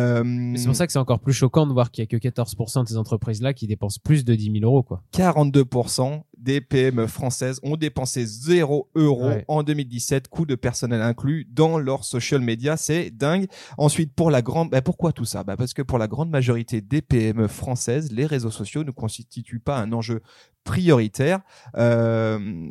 c'est 0.56 0.66
pour 0.66 0.75
ça 0.75 0.86
que 0.86 0.94
c'est 0.94 1.00
encore 1.00 1.19
plus 1.19 1.34
choquant 1.34 1.68
de 1.68 1.74
voir 1.74 1.92
qu'il 1.92 2.04
y 2.04 2.07
a 2.07 2.07
que 2.07 2.18
14% 2.18 2.84
de 2.84 2.89
ces 2.89 2.98
entreprises-là 2.98 3.53
qui 3.53 3.68
dépensent 3.68 4.00
plus 4.03 4.25
de 4.25 4.36
10 4.36 4.60
000 4.60 4.65
euros, 4.65 4.84
quoi. 4.84 5.03
42% 5.13 6.24
des 6.38 6.62
PME 6.62 7.08
françaises 7.08 7.60
ont 7.63 7.75
dépensé 7.75 8.25
0 8.25 8.89
euros 8.96 9.32
en 9.48 9.63
2017, 9.63 10.27
coût 10.29 10.46
de 10.46 10.56
personnel 10.56 11.01
inclus, 11.01 11.48
dans 11.51 11.77
leur 11.77 12.06
social 12.06 12.41
media. 12.41 12.77
C'est 12.77 13.12
dingue. 13.12 13.48
Ensuite, 13.77 14.13
pour 14.13 14.32
la 14.32 14.41
grande, 14.41 14.70
bah 14.70 14.82
pourquoi 14.82 15.12
tout 15.12 15.25
ça? 15.25 15.44
Bah 15.44 15.58
parce 15.58 15.74
que 15.74 15.82
pour 15.82 15.98
la 15.98 16.08
grande 16.08 16.29
majorité 16.29 16.82
des 16.82 17.01
PME 17.01 17.48
françaises, 17.48 18.12
les 18.12 18.25
réseaux 18.25 18.51
sociaux 18.51 18.84
ne 18.84 18.91
constituent 18.91 19.60
pas 19.60 19.79
un 19.79 19.91
enjeu 19.91 20.22
prioritaire. 20.69 21.39
Euh, 21.77 22.69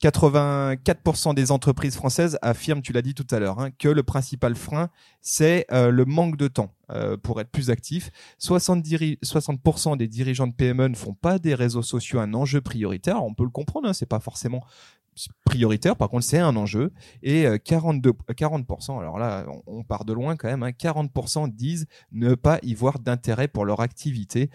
84% 0.00 1.34
des 1.34 1.50
entreprises 1.50 1.96
françaises 1.96 2.38
affirment, 2.42 2.80
tu 2.80 2.92
l'as 2.92 3.02
dit 3.02 3.14
tout 3.14 3.26
à 3.32 3.40
l'heure, 3.40 3.58
hein, 3.58 3.70
que 3.76 3.88
le 3.88 4.04
principal 4.04 4.54
frein, 4.54 4.88
c'est 5.20 5.66
euh, 5.72 5.90
le 5.90 6.04
manque 6.04 6.36
de 6.36 6.46
temps 6.46 6.72
euh, 6.92 7.16
pour 7.16 7.40
être 7.40 7.50
plus 7.50 7.70
actif. 7.70 8.12
70, 8.38 9.18
60% 9.24 9.96
des 9.96 10.06
dirigeants 10.06 10.46
de 10.46 10.52
PME 10.52 10.88
ne 10.88 10.94
font 10.94 11.12
pas 11.12 11.40
des 11.40 11.56
réseaux 11.56 11.82
sociaux 11.82 12.20
un 12.20 12.34
enjeu 12.34 12.60
prioritaire. 12.60 13.20
On 13.24 13.34
peut 13.34 13.42
le 13.42 13.50
comprendre, 13.50 13.88
hein, 13.88 13.94
c'est 13.94 14.06
pas 14.06 14.20
forcément 14.20 14.64
prioritaire. 15.44 15.96
Par 15.96 16.08
contre, 16.08 16.24
c'est 16.24 16.38
un 16.38 16.56
enjeu. 16.56 16.92
Et 17.22 17.46
42, 17.64 18.10
euh, 18.10 18.32
40%, 18.32 18.98
alors 18.98 19.18
là, 19.18 19.46
on, 19.66 19.82
part 19.82 20.04
de 20.04 20.12
loin 20.12 20.36
quand 20.36 20.48
même, 20.48 20.62
hein, 20.62 20.70
40% 20.70 21.52
disent 21.54 21.86
ne 22.12 22.34
pas 22.34 22.58
y 22.62 22.74
voir 22.74 22.98
d'intérêt 22.98 23.48
pour 23.48 23.64
leur 23.64 23.80
activité. 23.80 24.50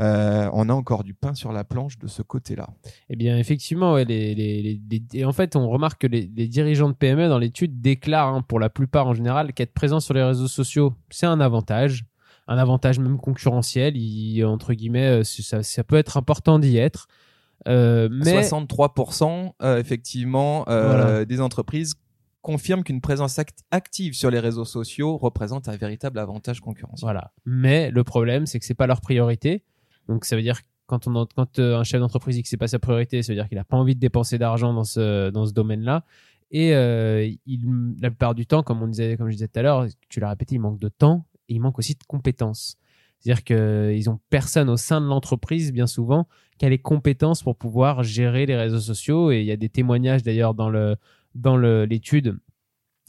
Euh, 0.00 0.48
on 0.52 0.68
a 0.68 0.72
encore 0.72 1.04
du 1.04 1.14
pain 1.14 1.34
sur 1.34 1.52
la 1.52 1.64
planche 1.64 1.98
de 1.98 2.06
ce 2.06 2.22
côté-là. 2.22 2.68
Eh 3.08 3.16
bien, 3.16 3.38
effectivement, 3.38 3.96
les, 3.96 4.80
en 5.24 5.32
fait, 5.32 5.56
on 5.56 5.68
remarque 5.68 6.02
que 6.02 6.06
les, 6.06 6.26
dirigeants 6.26 6.88
de 6.88 6.94
PME 6.94 7.28
dans 7.28 7.38
l'étude 7.38 7.80
déclarent, 7.80 8.34
hein, 8.34 8.42
pour 8.42 8.60
la 8.60 8.70
plupart 8.70 9.06
en 9.06 9.14
général, 9.14 9.52
qu'être 9.52 9.74
présent 9.74 10.00
sur 10.00 10.14
les 10.14 10.22
réseaux 10.22 10.48
sociaux, 10.48 10.94
c'est 11.10 11.26
un 11.26 11.40
avantage 11.40 12.04
un 12.48 12.58
avantage 12.58 12.98
même 12.98 13.18
concurrentiel. 13.18 13.94
Entre 14.44 14.72
guillemets, 14.72 15.22
euh, 15.22 15.24
ça 15.24 15.84
peut 15.84 15.96
être 15.96 16.16
important 16.16 16.58
d'y 16.58 16.76
être. 16.76 17.08
Euh, 17.68 18.08
mais 18.10 18.42
63% 18.42 19.52
euh, 19.62 19.78
effectivement 19.78 20.64
euh, 20.68 21.24
des 21.24 21.40
entreprises 21.40 21.94
confirment 22.42 22.84
qu'une 22.84 23.00
présence 23.00 23.40
active 23.72 24.14
sur 24.14 24.30
les 24.30 24.38
réseaux 24.38 24.64
sociaux 24.64 25.16
représente 25.16 25.68
un 25.68 25.76
véritable 25.76 26.18
avantage 26.20 26.60
concurrentiel. 26.60 27.04
Voilà. 27.04 27.32
Mais 27.44 27.90
le 27.90 28.04
problème, 28.04 28.46
c'est 28.46 28.60
que 28.60 28.64
c'est 28.64 28.74
pas 28.74 28.86
leur 28.86 29.00
priorité. 29.00 29.64
Donc 30.08 30.24
ça 30.24 30.36
veut 30.36 30.42
dire 30.42 30.62
que 30.62 30.66
quand, 30.86 31.08
on, 31.08 31.26
quand 31.34 31.58
un 31.58 31.82
chef 31.82 32.00
d'entreprise 32.00 32.36
dit 32.36 32.42
que 32.44 32.48
c'est 32.48 32.56
pas 32.56 32.68
sa 32.68 32.78
priorité, 32.78 33.22
ça 33.24 33.32
veut 33.32 33.36
dire 33.36 33.48
qu'il 33.48 33.58
a 33.58 33.64
pas 33.64 33.76
envie 33.76 33.96
de 33.96 34.00
dépenser 34.00 34.38
d'argent 34.38 34.72
dans 34.72 34.84
ce, 34.84 35.30
dans 35.30 35.44
ce 35.44 35.52
domaine-là. 35.52 36.04
Et 36.50 36.74
euh, 36.74 37.28
il, 37.46 37.94
la 38.00 38.10
plupart 38.10 38.34
du 38.34 38.46
temps, 38.46 38.62
comme 38.62 38.82
on 38.82 38.86
disait, 38.86 39.16
comme 39.16 39.28
je 39.28 39.34
disais 39.34 39.48
tout 39.48 39.58
à 39.58 39.62
l'heure, 39.62 39.86
tu 40.08 40.20
l'as 40.20 40.30
répété, 40.30 40.54
il 40.54 40.60
manque 40.60 40.78
de 40.78 40.88
temps 40.88 41.26
et 41.48 41.54
il 41.54 41.60
manque 41.60 41.78
aussi 41.78 41.94
de 41.94 42.04
compétences. 42.06 42.78
C'est-à-dire 43.20 43.44
qu'ils 43.44 44.10
ont 44.10 44.20
personne 44.30 44.68
au 44.68 44.76
sein 44.76 45.00
de 45.00 45.06
l'entreprise, 45.06 45.72
bien 45.72 45.86
souvent, 45.86 46.28
qui 46.58 46.66
a 46.66 46.68
les 46.68 46.78
compétences 46.78 47.42
pour 47.42 47.56
pouvoir 47.56 48.02
gérer 48.02 48.46
les 48.46 48.56
réseaux 48.56 48.80
sociaux. 48.80 49.30
Et 49.30 49.40
il 49.40 49.46
y 49.46 49.52
a 49.52 49.56
des 49.56 49.68
témoignages 49.68 50.22
d'ailleurs 50.22 50.54
dans 50.54 50.70
le 50.70 50.96
dans 51.34 51.56
l'étude 51.56 52.38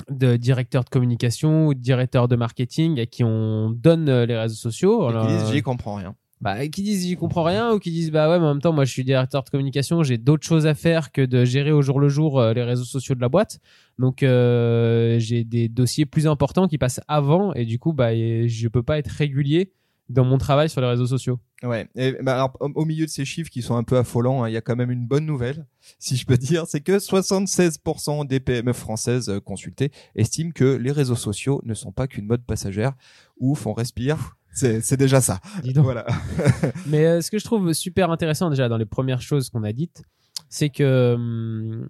de 0.10 0.36
directeurs 0.36 0.84
de 0.84 0.90
communication 0.90 1.68
ou 1.68 1.74
de 1.74 1.80
directeurs 1.80 2.28
de 2.28 2.36
marketing 2.36 3.00
à 3.00 3.06
qui 3.06 3.24
on 3.24 3.70
donne 3.70 4.24
les 4.24 4.38
réseaux 4.38 4.56
sociaux. 4.56 5.10
Et 5.10 5.14
qui 5.14 5.28
disent 5.28 5.52
j'y 5.52 5.62
comprends 5.62 5.96
rien. 5.96 6.16
Bah, 6.40 6.68
qui 6.68 6.84
disent 6.84 7.08
j'y 7.08 7.16
comprends 7.16 7.44
rien 7.44 7.74
ou 7.74 7.80
qui 7.80 7.90
disent 7.90 8.12
bah 8.12 8.30
ouais 8.30 8.38
mais 8.38 8.46
en 8.46 8.54
même 8.54 8.62
temps 8.62 8.72
moi 8.72 8.86
je 8.86 8.92
suis 8.92 9.04
directeur 9.04 9.44
de 9.44 9.50
communication 9.50 10.04
j'ai 10.04 10.20
d'autres 10.20 10.46
choses 10.46 10.68
à 10.68 10.76
faire 10.76 11.12
que 11.12 11.24
de 11.24 11.46
gérer 11.46 11.72
au 11.72 11.82
jour 11.82 12.00
le 12.00 12.10
jour 12.10 12.40
euh, 12.40 12.54
les 12.54 12.62
réseaux 12.62 12.84
sociaux 12.84 13.16
de 13.16 13.22
la 13.22 13.28
boîte 13.28 13.60
donc 13.98 14.22
euh, 14.22 15.18
j'ai 15.18 15.44
des 15.44 15.68
dossiers 15.68 16.06
plus 16.06 16.28
importants 16.28 16.68
qui 16.68 16.78
passent 16.78 17.02
avant 17.08 17.56
et 17.56 17.66
du 17.66 17.80
coup 17.80 17.92
bah 17.92 18.14
je 18.14 18.68
peux 18.68 18.84
pas 18.84 19.00
être 19.00 19.08
régulier 19.08 19.72
dans 20.10 20.24
mon 20.24 20.38
travail 20.38 20.70
sur 20.70 20.82
les 20.82 20.88
réseaux 20.88 21.08
sociaux. 21.08 21.40
Ouais. 21.64 21.88
Et 21.96 22.16
bah 22.22 22.36
alors, 22.36 22.58
au 22.60 22.86
milieu 22.86 23.06
de 23.06 23.10
ces 23.10 23.26
chiffres 23.26 23.50
qui 23.50 23.62
sont 23.62 23.76
un 23.76 23.84
peu 23.84 23.98
affolants, 23.98 24.44
hein, 24.44 24.50
il 24.50 24.54
y 24.54 24.58
a 24.58 24.62
quand 24.62 24.76
même 24.76 24.92
une 24.92 25.06
bonne 25.06 25.26
nouvelle, 25.26 25.66
si 26.00 26.16
je 26.16 26.26
peux 26.26 26.38
dire, 26.38 26.66
c'est 26.68 26.82
que 26.82 26.98
76% 26.98 28.28
des 28.28 28.40
PME 28.40 28.74
françaises 28.74 29.30
euh, 29.30 29.40
consultées 29.40 29.92
estiment 30.16 30.52
que 30.52 30.76
les 30.76 30.92
réseaux 30.92 31.16
sociaux 31.16 31.62
ne 31.66 31.74
sont 31.74 31.92
pas 31.92 32.08
qu'une 32.08 32.26
mode 32.26 32.46
passagère. 32.46 32.94
Ouf, 33.40 33.66
on 33.66 33.74
respire. 33.74 34.36
C'est 34.54 34.98
déjà 34.98 35.22
ça. 35.22 35.40
Voilà. 35.76 36.08
Mais 36.88 37.06
euh, 37.06 37.22
ce 37.22 37.30
que 37.30 37.38
je 37.38 37.46
trouve 37.46 37.74
super 37.74 38.10
intéressant 38.10 38.50
déjà 38.50 38.68
dans 38.68 38.78
les 38.78 38.88
premières 38.88 39.22
choses 39.22 39.52
qu'on 39.52 39.64
a 39.64 39.72
dites, 39.72 40.02
c'est 40.50 40.70
que 40.70 41.14
hum, 41.14 41.88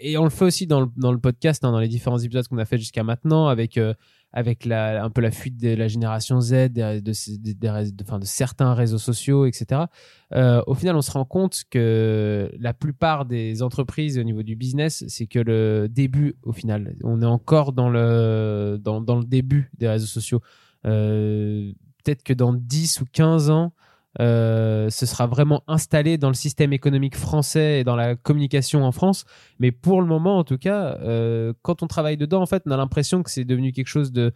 et 0.00 0.18
on 0.18 0.24
le 0.24 0.30
fait 0.30 0.44
aussi 0.44 0.66
dans 0.66 0.82
le, 0.82 0.88
dans 0.96 1.12
le 1.12 1.18
podcast, 1.18 1.64
hein, 1.64 1.72
dans 1.72 1.78
les 1.78 1.88
différents 1.88 2.18
épisodes 2.18 2.46
qu'on 2.46 2.58
a 2.58 2.64
fait 2.64 2.78
jusqu'à 2.78 3.02
maintenant, 3.02 3.48
avec 3.48 3.78
euh, 3.78 3.94
avec 4.34 4.66
un 4.66 5.10
peu 5.10 5.20
la 5.20 5.30
fuite 5.30 5.56
de 5.58 5.74
la 5.74 5.86
génération 5.86 6.40
Z, 6.40 6.72
de, 6.72 7.12
certains 8.24 8.74
réseaux 8.74 8.98
sociaux, 8.98 9.46
etc. 9.46 9.82
Euh, 10.34 10.60
au 10.66 10.74
final, 10.74 10.96
on 10.96 11.02
se 11.02 11.12
rend 11.12 11.24
compte 11.24 11.62
que 11.70 12.50
la 12.58 12.74
plupart 12.74 13.26
des 13.26 13.62
entreprises 13.62 14.18
au 14.18 14.24
niveau 14.24 14.42
du 14.42 14.56
business, 14.56 15.04
c'est 15.06 15.26
que 15.26 15.38
le 15.38 15.86
début, 15.88 16.34
au 16.42 16.52
final, 16.52 16.96
on 17.04 17.22
est 17.22 17.26
encore 17.26 17.72
dans 17.72 17.88
le 17.88 18.76
dans 18.80 19.16
le 19.16 19.24
début 19.24 19.70
des 19.78 19.88
réseaux 19.88 20.06
sociaux. 20.06 20.40
Euh, 20.84 21.72
peut-être 22.02 22.24
que 22.24 22.32
dans 22.32 22.52
10 22.52 23.02
ou 23.02 23.04
15 23.12 23.50
ans, 23.50 23.72
euh, 24.20 24.90
ce 24.90 25.06
sera 25.06 25.26
vraiment 25.26 25.62
installé 25.66 26.18
dans 26.18 26.28
le 26.28 26.34
système 26.34 26.72
économique 26.72 27.16
français 27.16 27.80
et 27.80 27.84
dans 27.84 27.96
la 27.96 28.14
communication 28.14 28.84
en 28.84 28.92
France. 28.92 29.24
Mais 29.58 29.72
pour 29.72 30.00
le 30.00 30.06
moment, 30.06 30.38
en 30.38 30.44
tout 30.44 30.58
cas, 30.58 30.98
euh, 31.00 31.52
quand 31.62 31.82
on 31.82 31.86
travaille 31.86 32.16
dedans, 32.16 32.42
en 32.42 32.46
fait, 32.46 32.62
on 32.66 32.70
a 32.70 32.76
l'impression 32.76 33.22
que 33.22 33.30
c'est 33.30 33.44
devenu 33.44 33.72
quelque 33.72 33.88
chose 33.88 34.12
de, 34.12 34.32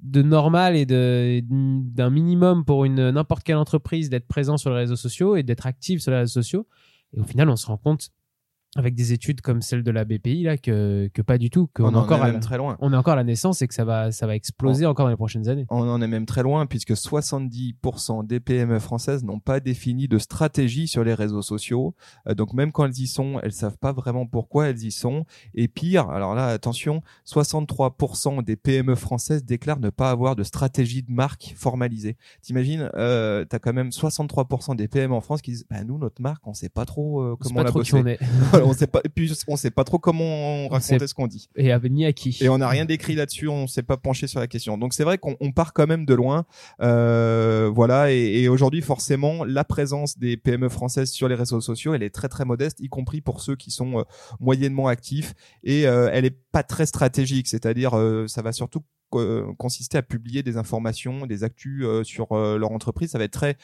de 0.00 0.22
normal 0.22 0.76
et 0.76 0.86
d'un 0.86 2.10
minimum 2.10 2.64
pour 2.64 2.86
n'importe 2.88 3.42
quelle 3.44 3.56
entreprise 3.56 4.08
d'être 4.08 4.26
présent 4.26 4.56
sur 4.56 4.70
les 4.70 4.76
réseaux 4.76 4.96
sociaux 4.96 5.36
et 5.36 5.42
d'être 5.42 5.66
active 5.66 6.00
sur 6.00 6.12
les 6.12 6.18
réseaux 6.18 6.40
sociaux. 6.40 6.66
Et 7.12 7.20
au 7.20 7.24
final, 7.24 7.48
on 7.50 7.56
se 7.56 7.66
rend 7.66 7.76
compte 7.76 8.10
avec 8.76 8.94
des 8.94 9.12
études 9.12 9.40
comme 9.40 9.62
celle 9.62 9.82
de 9.82 9.90
la 9.90 10.04
BPI 10.04 10.44
là 10.44 10.56
que, 10.56 11.10
que 11.12 11.22
pas 11.22 11.38
du 11.38 11.50
tout 11.50 11.68
qu'on 11.74 11.86
on 11.86 11.92
est 11.92 11.96
encore 11.96 12.24
est 12.24 12.38
très 12.38 12.56
loin. 12.56 12.76
on 12.80 12.92
est 12.92 12.96
encore 12.96 13.14
à 13.14 13.16
la 13.16 13.24
naissance 13.24 13.62
et 13.62 13.68
que 13.68 13.74
ça 13.74 13.84
va 13.84 14.12
ça 14.12 14.28
va 14.28 14.36
exploser 14.36 14.86
encore 14.86 15.06
dans 15.06 15.10
les 15.10 15.16
prochaines 15.16 15.48
années. 15.48 15.66
On 15.70 15.88
en 15.88 16.00
est 16.00 16.06
même 16.06 16.24
très 16.24 16.42
loin 16.42 16.66
puisque 16.66 16.92
70% 16.92 18.26
des 18.26 18.38
PME 18.38 18.78
françaises 18.78 19.24
n'ont 19.24 19.40
pas 19.40 19.58
défini 19.58 20.06
de 20.06 20.18
stratégie 20.18 20.86
sur 20.86 21.02
les 21.02 21.14
réseaux 21.14 21.42
sociaux. 21.42 21.94
Euh, 22.28 22.34
donc 22.34 22.52
même 22.52 22.70
quand 22.70 22.84
elles 22.84 22.98
y 22.98 23.08
sont, 23.08 23.40
elles 23.42 23.52
savent 23.52 23.78
pas 23.78 23.92
vraiment 23.92 24.24
pourquoi 24.26 24.68
elles 24.68 24.84
y 24.84 24.92
sont 24.92 25.24
et 25.54 25.66
pire, 25.66 26.08
alors 26.10 26.36
là 26.36 26.46
attention, 26.46 27.02
63% 27.26 28.44
des 28.44 28.54
PME 28.54 28.94
françaises 28.94 29.44
déclarent 29.44 29.80
ne 29.80 29.90
pas 29.90 30.10
avoir 30.10 30.36
de 30.36 30.44
stratégie 30.44 31.02
de 31.02 31.10
marque 31.10 31.54
formalisée. 31.56 32.16
T'imagines 32.40 32.88
euh, 32.94 33.44
tu 33.50 33.56
as 33.56 33.58
quand 33.58 33.72
même 33.72 33.88
63% 33.88 34.76
des 34.76 34.86
PME 34.86 35.12
en 35.12 35.20
France 35.20 35.42
qui 35.42 35.50
disent 35.50 35.66
bah 35.68 35.82
nous 35.82 35.98
notre 35.98 36.22
marque, 36.22 36.46
on 36.46 36.54
sait 36.54 36.68
pas 36.68 36.84
trop 36.84 37.20
euh, 37.20 37.36
comment 37.40 37.60
on, 37.60 37.64
la 37.64 37.72
bosser. 37.72 37.96
on 38.52 38.59
sait 38.74 38.86
pas, 38.86 39.00
et 39.04 39.08
puis 39.08 39.32
on 39.48 39.56
sait 39.56 39.70
pas 39.70 39.84
trop 39.84 39.98
comment 39.98 40.68
raconter 40.68 41.06
ce 41.06 41.14
qu'on 41.14 41.26
dit. 41.26 41.48
Et 41.56 41.72
ni 41.90 42.06
à 42.06 42.12
qui. 42.12 42.38
Et 42.40 42.48
on 42.48 42.58
n'a 42.58 42.68
rien 42.68 42.84
décrit 42.84 43.14
là-dessus, 43.14 43.48
on 43.48 43.66
s'est 43.66 43.82
pas 43.82 43.96
penché 43.96 44.26
sur 44.26 44.40
la 44.40 44.46
question. 44.46 44.78
Donc 44.78 44.94
c'est 44.94 45.04
vrai 45.04 45.18
qu'on 45.18 45.52
part 45.52 45.72
quand 45.72 45.86
même 45.86 46.04
de 46.06 46.14
loin, 46.14 46.44
euh, 46.82 47.70
voilà. 47.72 48.12
Et, 48.12 48.42
et 48.42 48.48
aujourd'hui, 48.48 48.82
forcément, 48.82 49.44
la 49.44 49.64
présence 49.64 50.18
des 50.18 50.36
PME 50.36 50.68
françaises 50.68 51.10
sur 51.10 51.28
les 51.28 51.34
réseaux 51.34 51.60
sociaux, 51.60 51.94
elle 51.94 52.02
est 52.02 52.14
très 52.14 52.28
très 52.28 52.44
modeste, 52.44 52.80
y 52.80 52.88
compris 52.88 53.20
pour 53.20 53.40
ceux 53.40 53.56
qui 53.56 53.70
sont 53.70 54.00
euh, 54.00 54.02
moyennement 54.40 54.88
actifs. 54.88 55.34
Et 55.64 55.86
euh, 55.86 56.10
elle 56.12 56.24
est 56.24 56.36
pas 56.52 56.62
très 56.62 56.86
stratégique, 56.86 57.48
c'est-à-dire 57.48 57.96
euh, 57.96 58.26
ça 58.26 58.42
va 58.42 58.52
surtout 58.52 58.82
consister 59.10 59.98
à 59.98 60.02
publier 60.02 60.42
des 60.42 60.56
informations, 60.56 61.26
des 61.26 61.44
actus 61.44 61.84
euh, 61.84 62.04
sur 62.04 62.32
euh, 62.32 62.58
leur 62.58 62.72
entreprise. 62.72 63.10
Ça 63.10 63.18
va 63.18 63.24
être 63.24 63.32
très 63.32 63.56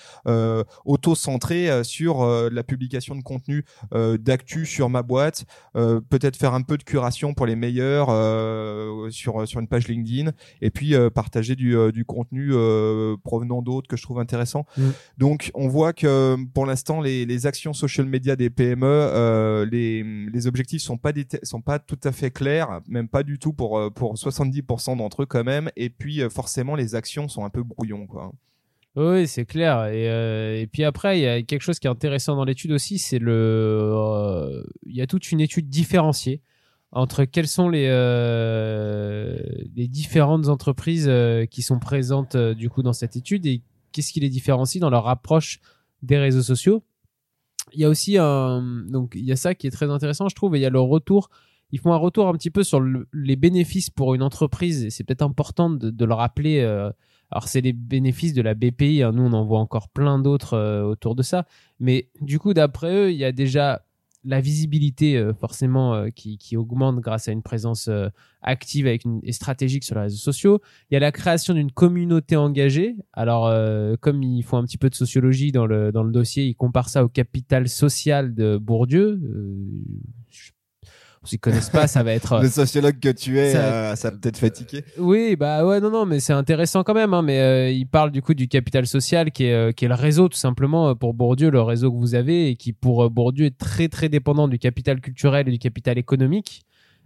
auto-centré 0.85 1.85
sur 1.85 2.25
la 2.25 2.63
publication 2.63 3.15
de 3.15 3.23
contenu 3.23 3.65
d'actu 3.93 4.67
sur 4.67 4.89
ma 4.89 5.03
boîte, 5.03 5.45
peut-être 5.75 6.37
faire 6.37 6.55
un 6.55 6.63
peu 6.63 6.77
de 6.77 6.83
curation 6.83 7.35
pour 7.35 7.47
les 7.47 7.57
meilleurs 7.57 8.09
sur 9.13 9.47
sur 9.47 9.61
une 9.61 9.69
page 9.69 9.89
LinkedIn, 9.89 10.33
et 10.61 10.71
puis 10.71 10.95
partager 11.15 11.57
du, 11.57 11.77
du 11.93 12.05
contenu 12.05 12.53
provenant 13.23 13.63
d'autres 13.63 13.89
que 13.89 13.97
je 13.97 14.03
trouve 14.03 14.19
intéressant. 14.19 14.67
Mm. 14.77 14.83
Donc 15.19 15.51
on 15.55 15.69
voit 15.69 15.93
que 15.93 16.37
pour 16.55 16.67
l'instant 16.67 17.01
les, 17.01 17.27
les 17.27 17.47
actions 17.47 17.73
social 17.73 18.07
media 18.07 18.37
des 18.37 18.51
PME, 18.51 19.67
les, 19.71 20.03
les 20.03 20.47
objectifs 20.47 20.83
sont 20.83 20.99
pas 20.99 21.13
sont 21.43 21.61
pas 21.61 21.79
tout 21.79 22.01
à 22.05 22.13
fait 22.13 22.31
clairs, 22.31 22.81
même 22.89 23.09
pas 23.09 23.23
du 23.23 23.39
tout 23.39 23.53
pour 23.53 23.93
pour 23.95 24.15
70% 24.15 24.97
d'entre 24.97 25.23
eux 25.23 25.27
même. 25.43 25.71
Et 25.77 25.91
puis 25.91 26.23
euh, 26.23 26.31
forcément, 26.31 26.75
les 26.75 26.95
actions 26.95 27.29
sont 27.29 27.45
un 27.45 27.51
peu 27.51 27.63
brouillons, 27.63 28.07
quoi. 28.07 28.33
Oui, 28.97 29.27
c'est 29.27 29.45
clair. 29.45 29.87
Et, 29.87 30.09
euh, 30.09 30.59
et, 30.59 30.67
puis 30.67 30.83
après, 30.83 31.19
il 31.19 31.23
y 31.23 31.27
a 31.27 31.43
quelque 31.43 31.61
chose 31.61 31.79
qui 31.79 31.87
est 31.87 31.91
intéressant 31.91 32.35
dans 32.35 32.45
l'étude 32.45 32.73
aussi, 32.73 32.99
c'est 32.99 33.19
le, 33.19 33.33
euh, 33.33 34.63
il 34.87 34.97
y 34.97 35.03
a 35.03 35.07
toute 35.07 35.31
une 35.33 35.41
étude 35.41 35.69
différenciée 35.69 36.41
entre 36.93 37.25
quelles 37.25 37.49
sont 37.49 37.69
les 37.69 37.89
les 39.75 39.89
différentes 39.89 40.49
entreprises 40.49 41.11
qui 41.51 41.61
sont 41.61 41.79
présentes 41.79 42.37
du 42.37 42.71
coup 42.71 42.83
dans 42.83 42.95
cette 42.95 43.17
étude 43.17 43.45
et 43.45 43.61
qu'est-ce 43.93 44.13
qui 44.13 44.21
les 44.21 44.31
différencie 44.31 44.81
dans 44.81 44.89
leur 44.89 45.09
approche 45.09 45.61
des 46.03 46.17
réseaux 46.17 46.43
sociaux. 46.43 46.85
Il 47.73 47.81
y 47.81 47.85
a 47.85 47.89
aussi 47.89 48.17
un, 48.17 48.63
donc 48.89 49.13
il 49.15 49.25
y 49.25 49.33
a 49.33 49.37
ça 49.37 49.55
qui 49.55 49.67
est 49.67 49.71
très 49.71 49.91
intéressant, 49.91 50.29
je 50.29 50.37
trouve, 50.37 50.55
et 50.55 50.59
il 50.59 50.63
y 50.63 50.67
a 50.67 50.71
le 50.71 50.81
retour 50.81 51.29
ils 51.73 51.81
font 51.81 51.93
un 51.93 51.97
retour 51.97 52.29
un 52.29 52.33
petit 52.35 52.51
peu 52.51 52.63
sur 52.63 52.81
les 53.13 53.37
bénéfices 53.37 53.91
pour 53.91 54.15
une 54.15 54.23
entreprise. 54.23 54.85
Et 54.85 54.91
c'est 54.91 55.05
peut-être 55.05 55.23
important 55.23 55.71
de, 55.71 56.05
le 56.05 56.15
rappeler. 56.15 56.61
Euh, 56.61 56.91
alors, 57.31 57.49
c'est 57.49 57.61
les 57.61 57.73
bénéfices 57.73 58.35
de 58.35 58.43
la 58.43 58.55
BPI. 58.55 59.03
Hein. 59.03 59.13
Nous, 59.13 59.23
on 59.23 59.33
en 59.33 59.45
voit 59.45 59.59
encore 59.59 59.89
plein 59.89 60.19
d'autres 60.19 60.55
euh, 60.55 60.83
autour 60.83 61.15
de 61.15 61.23
ça. 61.23 61.47
Mais 61.81 62.09
du 62.21 62.39
coup, 62.39 62.55
d'après 62.55 62.95
eux, 62.95 63.11
il 63.11 63.17
y 63.17 63.25
a 63.25 63.33
déjà 63.33 63.83
la 64.25 64.41
visibilité 64.41 65.17
euh, 65.17 65.33
forcément 65.35 66.09
qui, 66.11 66.37
qui, 66.39 66.57
augmente 66.57 67.01
grâce 67.01 67.29
à 67.29 67.33
une 67.33 67.43
présence 67.43 67.89
active 68.43 68.87
et 68.87 69.33
stratégique 69.33 69.85
sur 69.85 69.97
les 69.97 70.03
réseaux 70.03 70.17
sociaux. 70.17 70.61
Il 70.91 70.95
y 70.95 70.97
a 70.97 71.01
la 71.01 71.13
création 71.13 71.53
d'une 71.53 71.73
communauté 71.73 72.37
engagée. 72.37 72.97
Alors, 73.13 73.53
comme 74.01 74.23
ils 74.23 74.43
font 74.43 74.57
un 74.57 74.65
petit 74.65 74.79
peu 74.79 74.89
de 74.89 74.95
sociologie 74.95 75.51
dans 75.51 75.67
le, 75.67 75.91
dans 75.91 76.05
le 76.05 76.13
dossier, 76.13 76.45
ils 76.45 76.55
comparent 76.55 76.89
ça 76.89 77.05
au 77.05 77.09
capital 77.09 77.69
social 77.69 78.35
de 78.35 78.57
Bourdieu. 78.57 79.21
je 80.31 80.51
s'ils 81.27 81.39
connaissent 81.39 81.71
pas, 81.71 81.87
ça 81.87 82.03
va 82.03 82.13
être 82.13 82.41
le 82.43 82.49
sociologue 82.49 82.99
que 82.99 83.09
tu 83.09 83.39
es, 83.39 83.53
ça, 83.53 83.59
euh, 83.59 83.97
ça 83.97 84.11
peut-être 84.11 84.39
fatigué. 84.39 84.85
Oui, 84.99 85.37
bah 85.37 85.65
ouais, 85.67 85.81
non, 85.81 85.91
non, 85.91 86.07
mais 86.07 86.21
c'est 86.21 86.33
intéressant 86.33 86.83
quand 86.83 86.95
même. 86.95 87.15
Hein, 87.15 87.23
mais 87.23 87.41
euh, 87.41 87.71
il 87.71 87.87
parle 87.87 88.11
du 88.11 88.23
coup 88.23 88.35
du 88.35 88.49
capital 88.49 88.87
social 88.87 89.31
qui 89.31 89.45
est 89.45 89.53
euh, 89.53 89.73
qui 89.73 89.85
est 89.85 89.89
le 89.89 89.95
réseau 89.95 90.29
tout 90.29 90.39
simplement 90.39 90.95
pour 90.95 91.15
Bourdieu, 91.15 91.51
le 91.51 91.63
réseau 91.63 91.91
que 91.91 91.97
vous 91.97 92.15
avez 92.15 92.51
et 92.51 92.57
qui 92.57 92.73
pour 92.73 93.11
Bourdieu 93.11 93.47
est 93.47 93.59
très 93.59 93.89
très 93.89 94.09
dépendant 94.09 94.49
du 94.49 94.59
capital 94.59 95.01
culturel 95.01 95.49
et 95.49 95.53
du 95.53 95.59
capital 95.59 95.99
économique. 95.99 96.65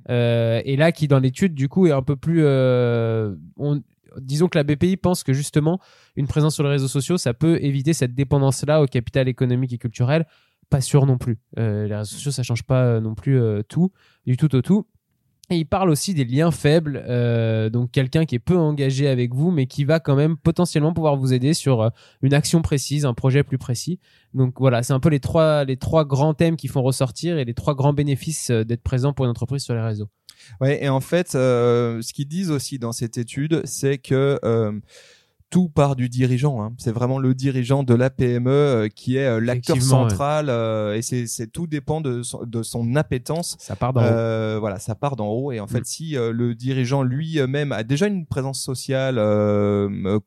et 0.08 0.76
là, 0.76 0.92
qui 0.92 1.08
dans 1.08 1.18
l'étude 1.18 1.54
du 1.54 1.68
coup 1.68 1.86
est 1.86 1.92
un 1.92 2.02
peu 2.02 2.16
plus, 2.16 2.44
on, 2.44 3.82
disons 4.18 4.48
que 4.48 4.58
la 4.58 4.64
BPI 4.64 4.96
pense 4.96 5.22
que 5.22 5.32
justement 5.32 5.80
une 6.16 6.26
présence 6.26 6.54
sur 6.54 6.64
les 6.64 6.70
réseaux 6.70 6.88
sociaux, 6.88 7.18
ça 7.18 7.34
peut 7.34 7.58
éviter 7.62 7.92
cette 7.92 8.14
dépendance-là 8.14 8.82
au 8.82 8.86
capital 8.86 9.28
économique 9.28 9.72
et 9.72 9.78
culturel 9.78 10.26
pas 10.70 10.80
sûr 10.80 11.04
non 11.04 11.18
plus. 11.18 11.38
Euh, 11.58 11.86
les 11.86 11.96
réseaux 11.96 12.14
sociaux, 12.14 12.30
ça 12.30 12.42
change 12.42 12.62
pas 12.62 12.84
euh, 12.84 13.00
non 13.00 13.14
plus 13.14 13.38
euh, 13.38 13.62
tout, 13.68 13.92
du 14.26 14.36
tout 14.36 14.54
au 14.54 14.62
tout. 14.62 14.86
Et 15.52 15.56
il 15.56 15.64
parle 15.64 15.90
aussi 15.90 16.14
des 16.14 16.24
liens 16.24 16.52
faibles, 16.52 17.02
donc 17.72 17.90
quelqu'un 17.90 18.24
qui 18.24 18.36
est 18.36 18.38
peu 18.38 18.56
engagé 18.56 19.08
avec 19.08 19.34
vous, 19.34 19.50
mais 19.50 19.66
qui 19.66 19.82
va 19.82 19.98
quand 19.98 20.14
même 20.14 20.36
potentiellement 20.36 20.94
pouvoir 20.94 21.16
vous 21.16 21.32
aider 21.32 21.54
sur 21.54 21.90
une 22.22 22.34
action 22.34 22.62
précise, 22.62 23.04
un 23.04 23.14
projet 23.14 23.42
plus 23.42 23.58
précis. 23.58 23.98
Donc 24.32 24.60
voilà, 24.60 24.84
c'est 24.84 24.92
un 24.92 25.00
peu 25.00 25.08
les 25.08 25.18
trois, 25.18 25.64
les 25.64 25.76
trois 25.76 26.04
grands 26.04 26.34
thèmes 26.34 26.54
qui 26.54 26.68
font 26.68 26.82
ressortir 26.82 27.36
et 27.36 27.44
les 27.44 27.54
trois 27.54 27.74
grands 27.74 27.92
bénéfices 27.92 28.52
d'être 28.52 28.84
présent 28.84 29.12
pour 29.12 29.24
une 29.24 29.32
entreprise 29.32 29.64
sur 29.64 29.74
les 29.74 29.80
réseaux. 29.80 30.08
Ouais, 30.60 30.84
et 30.84 30.88
en 30.88 31.00
fait, 31.00 31.32
ce 31.32 32.12
qu'ils 32.12 32.28
disent 32.28 32.52
aussi 32.52 32.78
dans 32.78 32.92
cette 32.92 33.18
étude, 33.18 33.62
c'est 33.64 33.98
que 33.98 34.38
tout 35.50 35.68
part 35.68 35.96
du 35.96 36.08
dirigeant. 36.08 36.62
Hein. 36.62 36.72
C'est 36.78 36.92
vraiment 36.92 37.18
le 37.18 37.34
dirigeant 37.34 37.82
de 37.82 37.92
la 37.92 38.08
PME 38.08 38.50
euh, 38.50 38.88
qui 38.88 39.16
est 39.16 39.26
euh, 39.26 39.40
l'acteur 39.40 39.82
central 39.82 40.46
euh, 40.48 40.94
et 40.96 41.02
c'est 41.02 41.46
tout 41.48 41.66
dépend 41.66 42.00
de 42.00 42.22
son, 42.22 42.44
de 42.44 42.62
son 42.62 42.94
appétence. 42.94 43.56
Ça 43.58 43.74
part 43.76 43.92
dans 43.92 44.00
Euh, 44.02 44.58
voilà, 44.60 44.78
ça 44.78 44.94
part 44.94 45.16
d'en 45.16 45.28
haut 45.28 45.50
et 45.52 45.58
en 45.60 45.66
fait, 45.66 45.80
Mm. 45.80 45.84
si 45.84 46.12
le 46.14 46.54
dirigeant 46.54 47.02
lui-même 47.02 47.72
a 47.72 47.82
déjà 47.82 48.06
une 48.06 48.26
présence 48.26 48.60
sociale 48.62 49.18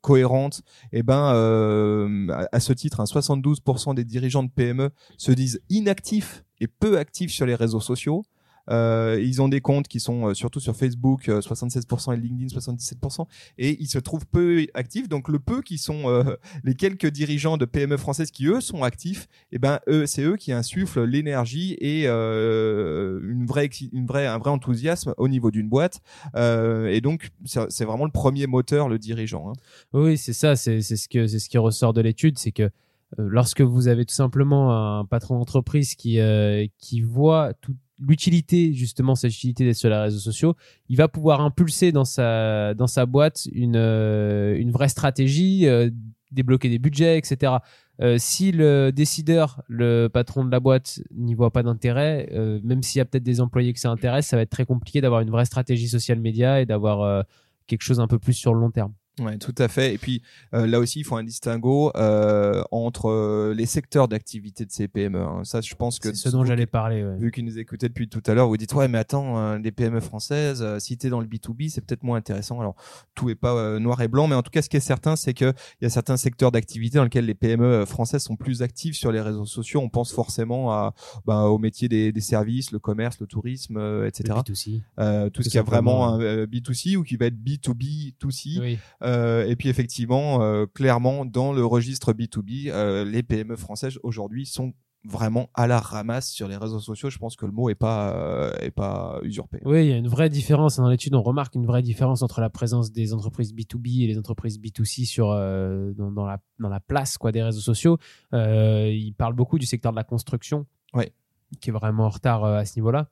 cohérente, 0.00 0.62
et 0.92 1.02
ben 1.02 1.32
euh, 1.34 2.28
à, 2.30 2.48
à 2.52 2.60
ce 2.60 2.72
titre, 2.72 3.00
hein, 3.00 3.04
72% 3.04 3.94
des 3.94 4.04
dirigeants 4.04 4.42
de 4.42 4.50
PME 4.50 4.90
se 5.16 5.32
disent 5.32 5.60
inactifs 5.70 6.44
et 6.60 6.66
peu 6.66 6.98
actifs 6.98 7.32
sur 7.32 7.46
les 7.46 7.54
réseaux 7.54 7.80
sociaux. 7.80 8.24
Euh, 8.70 9.20
ils 9.22 9.42
ont 9.42 9.48
des 9.48 9.60
comptes 9.60 9.88
qui 9.88 10.00
sont 10.00 10.28
euh, 10.28 10.34
surtout 10.34 10.60
sur 10.60 10.74
Facebook, 10.76 11.28
euh, 11.28 11.40
76% 11.40 12.14
et 12.14 12.16
LinkedIn 12.16 12.46
77%, 12.58 13.26
et 13.58 13.80
ils 13.80 13.88
se 13.88 13.98
trouvent 13.98 14.26
peu 14.26 14.66
actifs. 14.74 15.08
Donc 15.08 15.28
le 15.28 15.38
peu 15.38 15.62
qui 15.62 15.78
sont 15.78 16.08
euh, 16.08 16.36
les 16.64 16.74
quelques 16.74 17.08
dirigeants 17.08 17.56
de 17.56 17.64
PME 17.64 17.96
françaises 17.96 18.30
qui 18.30 18.46
eux 18.46 18.60
sont 18.60 18.82
actifs, 18.82 19.28
et 19.52 19.58
ben 19.58 19.80
eux, 19.88 20.06
c'est 20.06 20.22
eux 20.22 20.36
qui 20.36 20.52
insufflent 20.52 21.04
l'énergie 21.04 21.76
et 21.80 22.04
euh, 22.06 23.20
une 23.28 23.46
vraie, 23.46 23.68
une 23.92 24.06
vraie, 24.06 24.26
un 24.26 24.38
vrai 24.38 24.50
enthousiasme 24.50 25.14
au 25.16 25.28
niveau 25.28 25.50
d'une 25.50 25.68
boîte. 25.68 26.00
Euh, 26.36 26.86
et 26.86 27.00
donc 27.00 27.30
c'est 27.44 27.84
vraiment 27.84 28.04
le 28.06 28.10
premier 28.12 28.46
moteur, 28.46 28.88
le 28.88 28.98
dirigeant. 28.98 29.50
hein. 29.50 29.52
Oui, 29.92 30.16
c'est 30.16 30.32
ça, 30.32 30.56
c'est 30.56 30.80
ce 30.80 31.08
que 31.08 31.26
c'est 31.26 31.38
ce 31.38 31.48
qui 31.48 31.58
ressort 31.58 31.92
de 31.92 32.00
l'étude, 32.00 32.38
c'est 32.38 32.52
que 32.52 32.70
lorsque 33.16 33.60
vous 33.60 33.88
avez 33.88 34.04
tout 34.04 34.14
simplement 34.14 34.98
un 34.98 35.04
patron 35.04 35.38
d'entreprise 35.38 35.94
qui 35.94 36.18
euh, 36.18 36.66
qui 36.78 37.00
voit 37.00 37.52
toute 37.60 37.76
l'utilité 37.98 38.72
justement 38.72 39.14
cette 39.14 39.32
utilité 39.32 39.72
sur 39.74 39.88
les 39.88 39.96
réseaux 39.96 40.18
sociaux, 40.18 40.56
il 40.88 40.96
va 40.96 41.08
pouvoir 41.08 41.40
impulser 41.40 41.92
dans 41.92 42.04
sa 42.04 42.74
dans 42.74 42.86
sa 42.86 43.06
boîte 43.06 43.46
une 43.52 43.76
euh, 43.76 44.56
une 44.58 44.70
vraie 44.70 44.88
stratégie, 44.88 45.66
euh, 45.66 45.90
débloquer 46.32 46.68
des 46.68 46.78
budgets, 46.78 47.18
etc. 47.18 47.54
Euh, 48.00 48.16
si 48.18 48.50
le 48.50 48.90
décideur, 48.90 49.62
le 49.68 50.08
patron 50.08 50.44
de 50.44 50.50
la 50.50 50.58
boîte, 50.58 51.00
n'y 51.14 51.34
voit 51.34 51.52
pas 51.52 51.62
d'intérêt, 51.62 52.28
même 52.64 52.82
s'il 52.82 52.98
y 52.98 53.02
a 53.02 53.04
peut-être 53.04 53.22
des 53.22 53.40
employés 53.40 53.72
que 53.72 53.78
ça 53.78 53.90
intéresse, 53.90 54.26
ça 54.26 54.36
va 54.36 54.42
être 54.42 54.50
très 54.50 54.66
compliqué 54.66 55.00
d'avoir 55.00 55.20
une 55.20 55.30
vraie 55.30 55.44
stratégie 55.44 55.88
social 55.88 56.18
média 56.18 56.60
et 56.60 56.66
d'avoir 56.66 57.24
quelque 57.66 57.82
chose 57.82 58.00
un 58.00 58.08
peu 58.08 58.18
plus 58.18 58.32
sur 58.32 58.52
le 58.52 58.60
long 58.60 58.70
terme. 58.70 58.92
Ouais, 59.20 59.38
tout 59.38 59.54
à 59.58 59.68
fait. 59.68 59.94
Et 59.94 59.98
puis 59.98 60.22
euh, 60.54 60.66
là 60.66 60.80
aussi, 60.80 61.00
il 61.00 61.04
faut 61.04 61.16
un 61.16 61.22
distinguo 61.22 61.92
euh, 61.94 62.62
entre 62.72 63.10
euh, 63.10 63.54
les 63.54 63.66
secteurs 63.66 64.08
d'activité 64.08 64.64
de 64.64 64.72
ces 64.72 64.88
PME. 64.88 65.20
hein. 65.20 65.42
Ça, 65.44 65.60
je 65.60 65.74
pense 65.76 66.00
que 66.00 66.08
C'est 66.12 66.28
ce 66.28 66.28
dont 66.30 66.44
j'allais 66.44 66.66
parler. 66.66 67.04
ouais. 67.04 67.16
vu 67.16 67.30
qu'ils 67.30 67.44
nous 67.44 67.58
écoutaient 67.58 67.88
depuis 67.88 68.08
tout 68.08 68.22
à 68.26 68.34
l'heure, 68.34 68.48
vous 68.48 68.56
dites 68.56 68.72
ouais 68.74 68.88
mais 68.88 68.98
attends 68.98 69.38
euh, 69.38 69.58
les 69.58 69.70
PME 69.70 70.00
françaises, 70.00 70.62
euh, 70.62 70.78
si 70.80 70.96
t'es 70.98 71.10
dans 71.10 71.20
le 71.20 71.26
B2B 71.26 71.68
c'est 71.70 71.80
peut-être 71.80 72.02
moins 72.02 72.18
intéressant. 72.18 72.58
Alors 72.60 72.74
tout 73.14 73.30
est 73.30 73.36
pas 73.36 73.54
euh, 73.54 73.78
noir 73.78 74.00
et 74.02 74.08
blanc, 74.08 74.26
mais 74.26 74.34
en 74.34 74.42
tout 74.42 74.50
cas 74.50 74.62
ce 74.62 74.68
qui 74.68 74.76
est 74.76 74.80
certain 74.80 75.14
c'est 75.14 75.32
que 75.34 75.52
il 75.80 75.84
y 75.84 75.86
a 75.86 75.90
certains 75.90 76.16
secteurs 76.16 76.50
d'activité 76.50 76.98
dans 76.98 77.04
lesquels 77.04 77.26
les 77.26 77.34
PME 77.34 77.84
françaises 77.86 78.22
sont 78.24 78.36
plus 78.36 78.62
actives 78.62 78.94
sur 78.94 79.12
les 79.12 79.20
réseaux 79.20 79.46
sociaux. 79.46 79.80
On 79.80 79.88
pense 79.88 80.12
forcément 80.12 80.72
à 80.72 80.92
bah, 81.24 81.42
au 81.44 81.58
métier 81.58 81.88
des, 81.88 82.10
des 82.10 82.20
services, 82.20 82.72
le 82.72 82.80
commerce, 82.80 83.20
le 83.20 83.26
tourisme, 83.28 83.76
euh, 83.76 84.06
etc. 84.08 84.34
Le 84.46 84.52
B2C. 84.52 84.82
Euh, 84.98 85.30
tout 85.30 85.42
ce 85.42 85.48
Tout 85.48 85.52
qui 85.52 85.58
a 85.58 85.62
vraiment 85.62 86.08
un 86.08 86.20
euh, 86.20 86.46
B2C 86.46 86.96
ou 86.96 87.02
qui 87.04 87.16
va 87.16 87.26
être 87.26 87.36
B2B2C. 87.36 88.60
Oui. 88.60 88.78
Euh, 89.04 89.46
et 89.46 89.56
puis 89.56 89.68
effectivement, 89.68 90.42
euh, 90.42 90.66
clairement, 90.66 91.24
dans 91.24 91.52
le 91.52 91.64
registre 91.64 92.12
B2B, 92.12 92.70
euh, 92.70 93.04
les 93.04 93.22
PME 93.22 93.56
françaises 93.56 93.98
aujourd'hui 94.02 94.46
sont 94.46 94.72
vraiment 95.06 95.50
à 95.52 95.66
la 95.66 95.80
ramasse 95.80 96.30
sur 96.30 96.48
les 96.48 96.56
réseaux 96.56 96.80
sociaux. 96.80 97.10
Je 97.10 97.18
pense 97.18 97.36
que 97.36 97.44
le 97.44 97.52
mot 97.52 97.68
est 97.68 97.74
pas 97.74 98.50
est 98.60 98.70
pas 98.70 99.18
usurpé. 99.22 99.60
Oui, 99.66 99.84
il 99.84 99.90
y 99.90 99.92
a 99.92 99.96
une 99.98 100.08
vraie 100.08 100.30
différence. 100.30 100.76
Dans 100.78 100.88
l'étude, 100.88 101.14
on 101.14 101.22
remarque 101.22 101.54
une 101.54 101.66
vraie 101.66 101.82
différence 101.82 102.22
entre 102.22 102.40
la 102.40 102.48
présence 102.48 102.90
des 102.90 103.12
entreprises 103.12 103.52
B2B 103.52 104.04
et 104.04 104.06
les 104.06 104.16
entreprises 104.18 104.58
B2C 104.58 105.04
sur, 105.04 105.28
dans, 105.28 106.10
dans 106.10 106.24
la, 106.24 106.38
dans 106.58 106.70
la 106.70 106.80
place 106.80 107.18
quoi, 107.18 107.32
des 107.32 107.42
réseaux 107.42 107.60
sociaux. 107.60 107.98
Euh, 108.32 108.88
il 108.90 109.12
parle 109.12 109.34
beaucoup 109.34 109.58
du 109.58 109.66
secteur 109.66 109.92
de 109.92 109.96
la 109.96 110.04
construction, 110.04 110.64
Ouais. 110.94 111.12
qui 111.60 111.68
est 111.68 111.72
vraiment 111.74 112.04
en 112.06 112.08
retard 112.10 112.42
à 112.46 112.64
ce 112.64 112.78
niveau-là. 112.78 113.10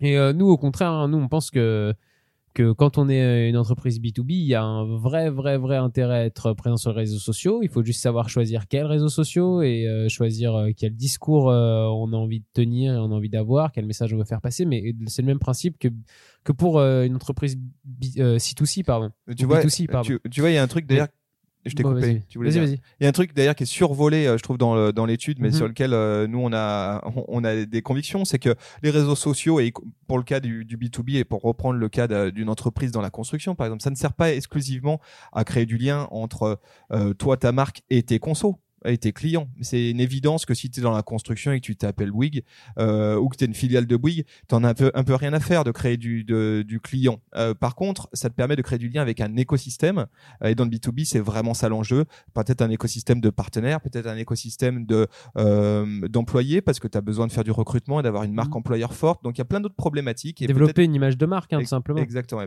Et 0.00 0.16
nous, 0.32 0.46
au 0.48 0.56
contraire, 0.56 0.92
hein, 0.92 1.08
nous, 1.08 1.18
on 1.18 1.28
pense 1.28 1.50
que, 1.50 1.92
que 2.52 2.72
quand 2.72 2.98
on 2.98 3.08
est 3.08 3.48
une 3.48 3.56
entreprise 3.56 4.00
B2B, 4.00 4.30
il 4.30 4.46
y 4.46 4.54
a 4.54 4.62
un 4.62 4.84
vrai, 4.84 5.30
vrai, 5.30 5.58
vrai 5.58 5.76
intérêt 5.76 6.14
à 6.16 6.24
être 6.24 6.52
présent 6.52 6.76
sur 6.76 6.90
les 6.90 6.96
réseaux 7.00 7.18
sociaux. 7.18 7.60
Il 7.62 7.68
faut 7.68 7.82
juste 7.82 8.00
savoir 8.00 8.28
choisir 8.28 8.68
quels 8.68 8.86
réseaux 8.86 9.08
sociaux 9.08 9.62
et 9.62 9.86
euh, 9.86 10.08
choisir 10.08 10.54
euh, 10.54 10.70
quel 10.76 10.94
discours 10.94 11.50
euh, 11.50 11.84
on 11.86 12.12
a 12.12 12.16
envie 12.16 12.40
de 12.40 12.46
tenir 12.52 12.94
et 12.94 12.98
on 12.98 13.10
a 13.12 13.14
envie 13.14 13.28
d'avoir, 13.30 13.72
quel 13.72 13.86
message 13.86 14.12
on 14.14 14.18
veut 14.18 14.24
faire 14.24 14.40
passer. 14.40 14.64
Mais 14.64 14.94
c'est 15.06 15.22
le 15.22 15.26
même 15.26 15.38
principe 15.38 15.78
que, 15.78 15.88
que 16.44 16.52
pour 16.52 16.78
euh, 16.78 17.04
une 17.04 17.14
entreprise 17.16 17.56
B- 17.84 18.20
euh, 18.20 18.36
C2C, 18.38 18.84
pardon. 18.84 19.10
Tu 19.36 19.44
Ou 19.44 19.48
vois, 19.48 19.60
B2C, 19.60 19.86
pardon. 19.88 20.06
tu, 20.06 20.20
tu 20.30 20.40
vois, 20.40 20.50
il 20.50 20.54
y 20.54 20.58
a 20.58 20.62
un 20.62 20.68
truc 20.68 20.86
d'ailleurs. 20.86 21.08
Je 21.64 21.74
t'ai 21.74 21.82
Bon, 21.84 21.90
coupé. 21.94 22.00
vas-y. 22.00 22.22
Tu 22.28 22.38
voulais 22.38 22.50
Vas-y, 22.50 22.60
dire. 22.60 22.68
vas-y. 22.70 22.80
Il 23.00 23.04
y 23.04 23.06
a 23.06 23.08
un 23.08 23.12
truc 23.12 23.34
d'ailleurs 23.34 23.54
qui 23.54 23.62
est 23.62 23.66
survolé, 23.66 24.26
euh, 24.26 24.36
je 24.36 24.42
trouve, 24.42 24.58
dans 24.58 24.74
le- 24.74 24.92
dans 24.92 25.06
l'étude, 25.06 25.38
mais 25.40 25.48
Mhm. 25.48 25.54
sur 25.54 25.68
lequel 25.68 25.92
euh, 25.94 26.26
nous 26.26 26.40
on 26.40 26.52
a 26.52 27.00
on, 27.16 27.24
on 27.28 27.44
a 27.44 27.64
des 27.64 27.82
convictions, 27.82 28.24
c'est 28.24 28.38
que 28.40 28.54
les 28.82 28.90
réseaux 28.90 29.14
sociaux 29.14 29.60
et 29.60 29.72
pour 30.08 30.18
le 30.18 30.24
cas 30.24 30.40
du, 30.40 30.64
du 30.64 30.76
B2B 30.76 31.16
et 31.18 31.24
pour 31.24 31.40
reprendre 31.42 31.78
le 31.78 31.88
cas 31.88 32.08
de- 32.08 32.30
d'une 32.30 32.48
entreprise 32.48 32.90
dans 32.90 33.00
la 33.00 33.10
construction, 33.10 33.54
par 33.54 33.66
exemple, 33.66 33.82
ça 33.82 33.90
ne 33.90 33.94
sert 33.96 34.12
pas 34.12 34.32
exclusivement 34.32 35.00
à 35.32 35.44
créer 35.44 35.64
du 35.66 35.78
lien 35.78 36.08
entre 36.10 36.58
euh, 36.92 37.14
toi, 37.14 37.36
ta 37.36 37.52
marque 37.52 37.82
et 37.90 38.02
tes 38.02 38.18
consos 38.18 38.56
et 38.84 38.98
tes 38.98 39.12
clients. 39.12 39.48
C'est 39.60 39.90
une 39.90 40.00
évidence 40.00 40.44
que 40.46 40.54
si 40.54 40.70
tu 40.70 40.80
es 40.80 40.82
dans 40.82 40.92
la 40.92 41.02
construction 41.02 41.52
et 41.52 41.60
que 41.60 41.64
tu 41.66 41.76
t'appelles 41.76 42.10
Bouygues 42.10 42.42
euh, 42.78 43.16
ou 43.16 43.28
que 43.28 43.36
tu 43.36 43.44
es 43.44 43.46
une 43.46 43.54
filiale 43.54 43.86
de 43.86 43.96
Bouygues, 43.96 44.24
tu 44.48 44.54
en 44.54 44.64
as 44.64 44.68
un 44.70 44.74
peu, 44.74 44.90
un 44.94 45.04
peu 45.04 45.14
rien 45.14 45.32
à 45.32 45.40
faire 45.40 45.64
de 45.64 45.70
créer 45.70 45.96
du, 45.96 46.24
de- 46.24 46.64
du 46.66 46.80
client. 46.80 47.20
Euh, 47.36 47.54
par 47.54 47.74
contre, 47.74 48.08
ça 48.12 48.28
te 48.30 48.34
permet 48.34 48.56
de 48.56 48.62
créer 48.62 48.78
du 48.78 48.88
lien 48.88 49.02
avec 49.02 49.20
un 49.20 49.36
écosystème. 49.36 50.06
Euh, 50.42 50.48
Et 50.48 50.54
dans 50.54 50.64
le 50.64 50.70
B2B, 50.70 51.04
c'est 51.04 51.20
vraiment 51.20 51.54
ça 51.54 51.68
l'enjeu. 51.68 52.04
Peut-être 52.34 52.62
un 52.62 52.70
écosystème 52.70 53.20
de 53.20 53.30
partenaires, 53.30 53.80
peut-être 53.80 54.06
un 54.06 54.16
écosystème 54.16 54.86
de 54.86 55.06
euh, 55.38 56.08
d'employés, 56.08 56.60
parce 56.62 56.78
que 56.80 56.88
tu 56.88 56.98
as 56.98 57.00
besoin 57.00 57.26
de 57.26 57.32
faire 57.32 57.44
du 57.44 57.50
recrutement 57.50 58.00
et 58.00 58.02
d'avoir 58.02 58.24
une 58.24 58.32
marque 58.34 58.50
Mhm. 58.50 58.56
employeur 58.58 58.94
forte. 58.94 59.22
Donc 59.24 59.36
il 59.36 59.40
y 59.40 59.42
a 59.42 59.46
plein 59.46 59.60
d'autres 59.60 59.74
problématiques. 59.76 60.42
Et 60.42 60.46
Développer 60.46 60.84
une 60.84 60.94
image 60.94 61.16
de 61.16 61.26
marque, 61.26 61.52
hein, 61.52 61.60
tout 61.60 61.66
simplement. 61.66 62.00
Exactement. 62.00 62.42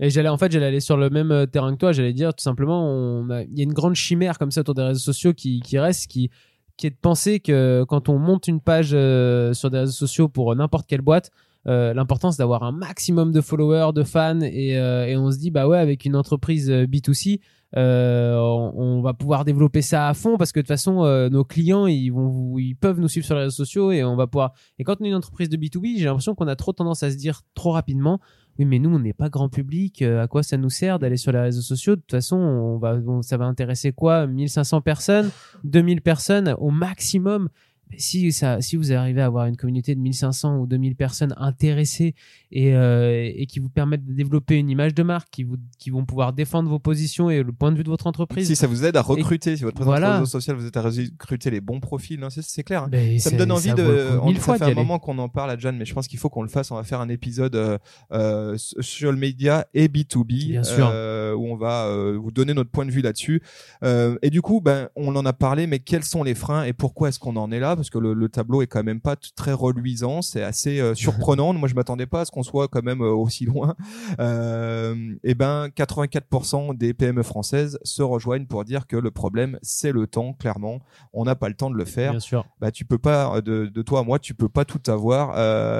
Et 0.00 0.10
j'allais, 0.10 0.28
en 0.28 0.38
fait, 0.38 0.52
j'allais 0.52 0.66
aller 0.66 0.80
sur 0.80 0.96
le 0.96 1.10
même 1.10 1.32
euh, 1.32 1.46
terrain 1.46 1.72
que 1.72 1.78
toi. 1.78 1.92
J'allais 1.92 2.12
dire 2.12 2.34
tout 2.34 2.42
simplement, 2.42 3.26
il 3.28 3.58
y 3.58 3.60
a 3.60 3.64
une 3.64 3.72
grande 3.72 3.94
chimère 3.94 4.38
comme 4.38 4.50
ça 4.50 4.60
autour 4.60 4.74
des 4.74 4.82
réseaux 4.82 5.00
sociaux 5.00 5.34
qui, 5.34 5.60
qui 5.60 5.78
reste, 5.78 6.08
qui, 6.10 6.30
qui 6.78 6.86
est 6.86 6.90
de 6.90 6.96
penser 6.96 7.40
que 7.40 7.84
quand 7.88 8.08
on 8.08 8.18
monte 8.18 8.48
une 8.48 8.60
page 8.60 8.90
euh, 8.94 9.52
sur 9.52 9.68
des 9.68 9.80
réseaux 9.80 9.92
sociaux 9.92 10.28
pour 10.28 10.54
n'importe 10.54 10.86
quelle 10.86 11.02
boîte, 11.02 11.30
euh, 11.66 11.92
l'important 11.92 12.30
c'est 12.30 12.38
d'avoir 12.38 12.62
un 12.62 12.72
maximum 12.72 13.32
de 13.32 13.40
followers, 13.40 13.92
de 13.92 14.04
fans, 14.04 14.40
et, 14.40 14.78
euh, 14.78 15.18
on 15.18 15.30
se 15.30 15.38
dit 15.38 15.50
bah 15.50 15.66
ouais, 15.66 15.78
avec 15.78 16.04
une 16.04 16.16
entreprise 16.16 16.70
euh, 16.70 16.86
B2C, 16.86 17.40
euh, 17.76 18.36
on, 18.36 19.02
va 19.02 19.12
pouvoir 19.12 19.44
développer 19.44 19.82
ça 19.82 20.08
à 20.08 20.14
fond 20.14 20.38
parce 20.38 20.52
que 20.52 20.60
de 20.60 20.62
toute 20.62 20.68
façon 20.68 21.04
euh, 21.04 21.28
nos 21.28 21.44
clients 21.44 21.86
ils 21.86 22.08
vont 22.08 22.56
ils 22.56 22.74
peuvent 22.74 22.98
nous 22.98 23.08
suivre 23.08 23.26
sur 23.26 23.34
les 23.34 23.42
réseaux 23.42 23.56
sociaux 23.56 23.92
et 23.92 24.02
on 24.02 24.16
va 24.16 24.26
pouvoir 24.26 24.54
et 24.78 24.84
quand 24.84 24.96
on 25.00 25.04
est 25.04 25.08
une 25.08 25.14
entreprise 25.14 25.50
de 25.50 25.58
B2B 25.58 25.98
j'ai 25.98 26.06
l'impression 26.06 26.34
qu'on 26.34 26.48
a 26.48 26.56
trop 26.56 26.72
tendance 26.72 27.02
à 27.02 27.10
se 27.10 27.16
dire 27.16 27.42
trop 27.54 27.72
rapidement 27.72 28.20
oui, 28.58 28.64
mais 28.64 28.78
nous, 28.78 28.90
on 28.90 28.98
n'est 28.98 29.12
pas 29.12 29.28
grand 29.28 29.48
public. 29.48 30.02
euh, 30.02 30.22
à 30.22 30.26
quoi 30.26 30.42
ça 30.42 30.56
nous 30.56 30.70
sert 30.70 30.98
d'aller 30.98 31.16
sur 31.16 31.30
les 31.30 31.38
réseaux 31.40 31.62
sociaux? 31.62 31.94
De 31.94 32.00
toute 32.00 32.10
façon, 32.10 32.80
ça 33.22 33.36
va 33.36 33.44
intéresser 33.44 33.92
quoi? 33.92 34.26
1500 34.26 34.80
personnes 34.80 35.30
2000 35.64 36.02
personnes 36.02 36.54
au 36.58 36.70
maximum 36.70 37.48
si, 37.96 38.32
ça, 38.32 38.60
si 38.60 38.76
vous 38.76 38.92
arrivez 38.92 39.20
à 39.20 39.26
avoir 39.26 39.46
une 39.46 39.56
communauté 39.56 39.94
de 39.94 40.00
1500 40.00 40.58
ou 40.58 40.66
2000 40.66 40.94
personnes 40.96 41.34
intéressées 41.38 42.14
et, 42.52 42.74
euh, 42.74 43.30
et 43.34 43.46
qui 43.46 43.58
vous 43.58 43.68
permettent 43.68 44.04
de 44.04 44.12
développer 44.12 44.56
une 44.56 44.70
image 44.70 44.94
de 44.94 45.02
marque, 45.02 45.28
qui, 45.30 45.44
vous, 45.44 45.56
qui 45.78 45.90
vont 45.90 46.04
pouvoir 46.04 46.32
défendre 46.32 46.68
vos 46.68 46.78
positions 46.78 47.30
et 47.30 47.42
le 47.42 47.52
point 47.52 47.72
de 47.72 47.76
vue 47.76 47.84
de 47.84 47.88
votre 47.88 48.06
entreprise, 48.06 48.46
Si 48.46 48.56
ça 48.56 48.66
vous 48.66 48.84
aide 48.84 48.96
à 48.96 49.02
recruter, 49.02 49.56
si 49.56 49.62
votre 49.64 49.76
présence 49.76 49.90
Voilà. 49.92 50.06
sur 50.06 50.12
les 50.14 50.18
réseaux 50.20 50.30
sociaux 50.30 50.54
vous 50.56 50.66
aide 50.66 50.76
à 50.76 50.82
recruter 50.82 51.50
les 51.50 51.60
bons 51.60 51.80
profils, 51.80 52.22
hein, 52.22 52.28
c'est- 52.30 52.62
clair. 52.62 52.84
hein. 52.84 52.88
ben, 52.90 53.18
ça 53.18 53.30
me 53.30 53.38
donne 53.38 53.52
envie 53.52 53.72
de. 53.72 53.82
le 53.82 54.20
on- 54.20 54.26
mille 54.26 54.36
ça 54.36 54.42
fois 54.42 54.58
fait 54.58 54.64
un 54.64 54.74
moment 54.74 54.98
qu'on 54.98 55.18
en 55.18 55.28
parle, 55.28 55.50
à 55.50 55.58
John, 55.58 55.76
mais 55.76 55.84
je 55.84 55.94
pense 55.94 56.08
qu'il 56.08 56.18
faut 56.18 56.28
qu'on 56.28 56.42
le 56.42 56.48
fasse. 56.48 56.70
On 56.70 56.74
va 56.76 56.82
faire 56.84 57.00
un 57.00 57.08
épisode 57.08 57.54
euh, 57.56 57.78
euh, 58.12 58.56
social 58.58 59.16
media 59.16 59.66
et 59.74 59.88
B2B, 59.88 60.48
Bien 60.50 60.62
sûr. 60.62 60.88
euh, 60.92 61.34
où 61.34 61.46
on 61.46 61.56
va 61.56 61.86
euh, 61.86 62.18
vous 62.20 62.30
donner 62.30 62.54
notre 62.54 62.70
point 62.70 62.84
de 62.86 62.90
vue 62.90 63.00
là-dessus. 63.02 63.42
Euh, 63.84 64.16
et 64.22 64.30
du 64.30 64.42
coup, 64.42 64.60
ben, 64.60 64.88
on 64.96 65.14
en 65.16 65.24
a 65.26 65.32
parlé, 65.32 65.66
mais 65.66 65.78
quels 65.78 66.04
sont 66.04 66.22
les 66.22 66.34
freins 66.34 66.64
et 66.64 66.72
pourquoi 66.72 67.08
est-ce 67.10 67.18
qu'on 67.18 67.36
en 67.36 67.50
est 67.52 67.60
là? 67.60 67.76
Parce 67.78 67.90
que 67.90 67.98
le, 67.98 68.14
le 68.14 68.28
tableau 68.28 68.62
est 68.62 68.66
quand 68.66 68.82
même 68.84 69.00
pas 69.00 69.16
très 69.16 69.52
reluisant, 69.52 70.22
c'est 70.22 70.42
assez 70.42 70.80
euh, 70.80 70.94
surprenant. 70.94 71.52
Moi, 71.52 71.68
je 71.68 71.74
m'attendais 71.74 72.06
pas 72.06 72.22
à 72.22 72.24
ce 72.24 72.30
qu'on 72.30 72.42
soit 72.42 72.68
quand 72.68 72.82
même 72.82 73.02
euh, 73.02 73.10
aussi 73.10 73.44
loin. 73.44 73.74
Euh, 74.20 75.14
et 75.22 75.34
ben, 75.34 75.68
84% 75.68 76.76
des 76.76 76.92
PME 76.92 77.22
françaises 77.22 77.78
se 77.84 78.02
rejoignent 78.02 78.46
pour 78.46 78.64
dire 78.64 78.86
que 78.86 78.96
le 78.96 79.10
problème, 79.10 79.58
c'est 79.62 79.92
le 79.92 80.06
temps. 80.06 80.32
Clairement, 80.32 80.80
on 81.12 81.24
n'a 81.24 81.34
pas 81.34 81.48
le 81.48 81.54
temps 81.54 81.70
de 81.70 81.76
le 81.76 81.84
faire 81.84 82.12
Bien 82.12 82.20
sûr. 82.20 82.46
bah 82.60 82.70
tu 82.70 82.84
peux 82.84 82.98
pas 82.98 83.40
de, 83.40 83.66
de 83.66 83.82
toi 83.82 84.00
à 84.00 84.02
moi 84.02 84.18
tu 84.18 84.34
peux 84.34 84.48
pas 84.48 84.64
tout 84.64 84.80
avoir 84.90 85.34